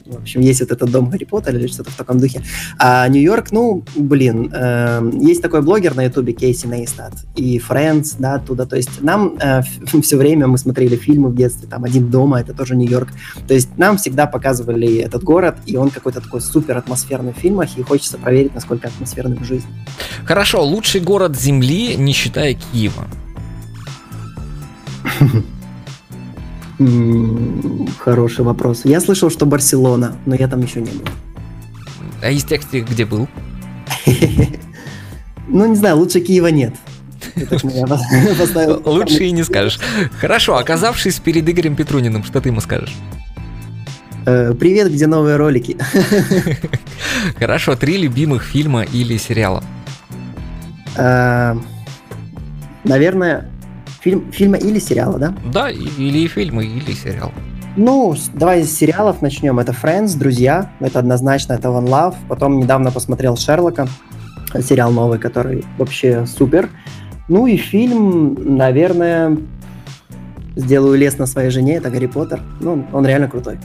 [0.07, 2.43] в общем, есть вот этот дом Гарри Поттера или что-то в таком духе.
[2.79, 8.35] А Нью-Йорк, ну, блин, э, есть такой блогер на ютубе Кейси Нейстат, и Friends, да,
[8.35, 9.63] оттуда, то есть нам э,
[10.03, 13.09] все время мы смотрели фильмы в детстве, там, «Один дома», это тоже Нью-Йорк,
[13.47, 17.77] то есть нам всегда показывали этот город, и он какой-то такой супер атмосферный в фильмах,
[17.77, 19.69] и хочется проверить, насколько атмосферный в жизни.
[20.25, 23.07] Хорошо, лучший город Земли, не считая Киева.
[27.99, 28.85] Хороший вопрос.
[28.85, 31.09] Я слышал, что Барселона, но я там еще не был.
[32.23, 33.29] А из тех, где был?
[35.47, 36.75] Ну, не знаю, лучше Киева нет.
[38.85, 39.79] Лучше и не скажешь.
[40.19, 42.95] Хорошо, оказавшись перед Игорем Петруниным, что ты ему скажешь?
[44.27, 45.77] Э, привет, где новые ролики?
[47.39, 49.63] Хорошо, три любимых фильма или сериала?
[50.97, 51.55] Э,
[52.85, 53.51] наверное,
[54.05, 55.35] Фильм, фильма или сериала, да?
[55.51, 57.33] Да, или фильмы, или сериал.
[57.75, 59.59] Ну, давай с сериалов начнем.
[59.59, 60.73] Это Friends, Друзья.
[60.79, 62.15] Это однозначно, это One Love.
[62.29, 63.89] Потом недавно посмотрел Шерлока,
[64.61, 66.69] сериал новый, который вообще супер.
[67.29, 69.39] Ну и фильм, наверное,
[70.55, 72.43] сделаю лес на своей жене, это Гарри Поттер.
[72.61, 73.59] Ну, он реально крутой.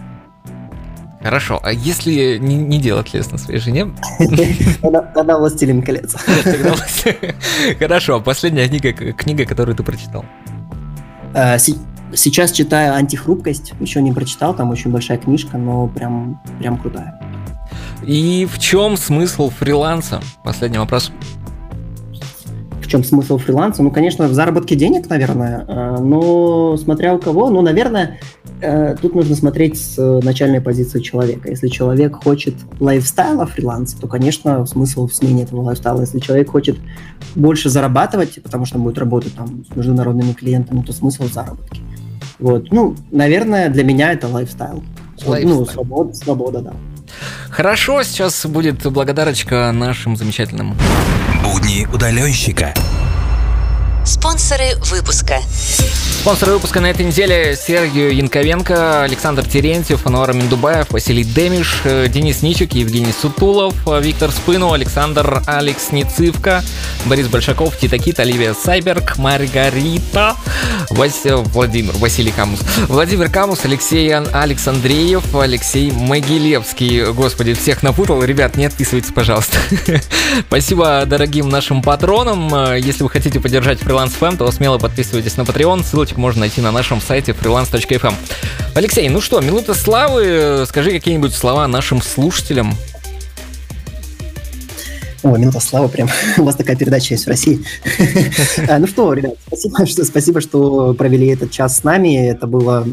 [1.21, 3.87] Хорошо, а если не, не делать лес на своей жене?
[4.81, 6.15] Тогда «Властелин колец».
[7.79, 10.23] Хорошо, а последняя книга, книга, которую ты прочитал?
[11.33, 17.19] А, сейчас читаю «Антихрупкость», еще не прочитал, там очень большая книжка, но прям, прям крутая.
[18.03, 20.21] И в чем смысл фриланса?
[20.43, 21.11] Последний вопрос
[22.89, 23.83] чем смысл фриланса?
[23.83, 28.19] Ну, конечно, в заработке денег, наверное, э, но смотря у кого, ну, наверное,
[29.01, 31.49] тут нужно смотреть с начальной позиции человека.
[31.49, 36.01] Если человек хочет лайфстайла фриланса, то, конечно, смысл в смене этого лайфстайла.
[36.01, 36.77] Если человек хочет
[37.35, 41.81] больше зарабатывать, потому что он будет работать там с международными клиентами, то смысл в заработке.
[42.39, 44.83] Вот, ну, наверное, для меня это lifestyle.
[45.25, 45.59] lifestyle.
[45.59, 46.73] Ну, свобода, свобода, да.
[47.49, 50.75] Хорошо, сейчас будет благодарочка нашим замечательным.
[51.43, 52.73] Будни удаленщика.
[54.09, 55.37] Спонсоры выпуска.
[56.21, 62.41] Спонсоры выпуска на этой неделе Сергей Янковенко, Александр Терентьев, Ануар Миндубаев, Василий Демиш, э, Денис
[62.41, 66.63] Ничик, Евгений Сутулов, э, Виктор Спыну, Александр Алекс Ницивка,
[67.05, 70.35] Борис Большаков, Титакит, Оливия Сайберг, Маргарита,
[70.89, 77.11] Вася, Владимир, Василий Камус, Владимир Камус, Алексей Алекс Андреев, Алексей Могилевский.
[77.13, 78.23] Господи, всех напутал.
[78.23, 79.57] Ребят, не отписывайтесь, пожалуйста.
[80.47, 82.53] Спасибо дорогим нашим патронам.
[82.53, 85.83] Э, если вы хотите поддержать FM, то смело подписывайтесь на Patreon.
[85.83, 88.13] Ссылочку можно найти на нашем сайте freelance.fm.
[88.75, 90.65] Алексей, ну что, минута славы.
[90.67, 92.75] Скажи какие-нибудь слова нашим слушателям.
[95.21, 97.63] О, минута славы, прям у вас такая передача есть в России.
[98.67, 102.27] А, ну что, ребят, спасибо что, спасибо, что провели этот час с нами.
[102.27, 102.85] Это была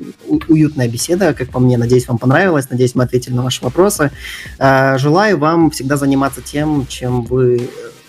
[0.49, 1.77] уютная беседа, как по мне.
[1.77, 2.69] Надеюсь, вам понравилось.
[2.71, 4.11] Надеюсь, мы ответили на ваши вопросы.
[4.59, 7.69] А, желаю вам всегда заниматься тем, чем вы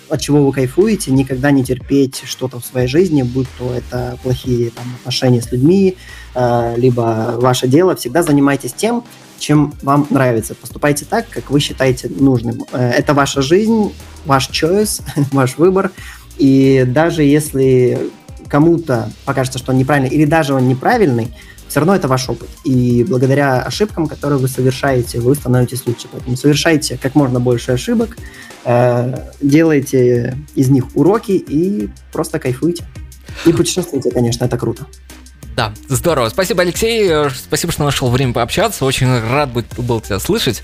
[0.10, 4.72] от чего вы кайфуете, никогда не терпеть что-то в своей жизни, будь то это плохие
[4.72, 5.98] там, отношения с людьми,
[6.36, 9.04] э, либо ваше дело, всегда занимайтесь тем,
[9.40, 10.56] чем вам нравится.
[10.56, 12.66] Поступайте так, как вы считаете нужным.
[12.72, 13.94] Э, это ваша жизнь,
[14.26, 15.02] ваш choice,
[15.32, 15.92] ваш выбор.
[16.38, 18.10] И даже если
[18.48, 21.34] кому-то покажется, что он неправильный, или даже он неправильный,
[21.68, 22.50] все равно это ваш опыт.
[22.64, 26.08] И благодаря ошибкам, которые вы совершаете, вы становитесь лучше.
[26.12, 28.18] Поэтому совершайте как можно больше ошибок,
[28.66, 32.86] э, делайте из них уроки и просто кайфуйте.
[33.46, 34.86] И путешествуйте, конечно, это круто.
[35.56, 36.30] Да, здорово.
[36.30, 37.12] Спасибо, Алексей.
[37.32, 38.86] Спасибо, что нашел время пообщаться.
[38.86, 40.62] Очень рад был тебя слышать.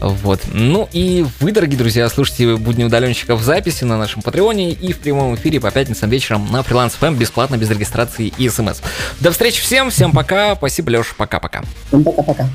[0.00, 0.40] Вот.
[0.52, 4.98] Ну и вы, дорогие друзья, слушайте «Будни удаленщика» в записи на нашем Патреоне и в
[4.98, 8.80] прямом эфире по пятницам вечером на Freelance FM бесплатно, без регистрации и смс.
[9.20, 10.56] До встречи всем, всем пока.
[10.56, 11.62] Спасибо, Леш, пока-пока.
[11.90, 12.48] Пока-пока.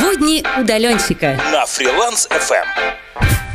[0.00, 3.45] Будни удаленщика На Freelance FM.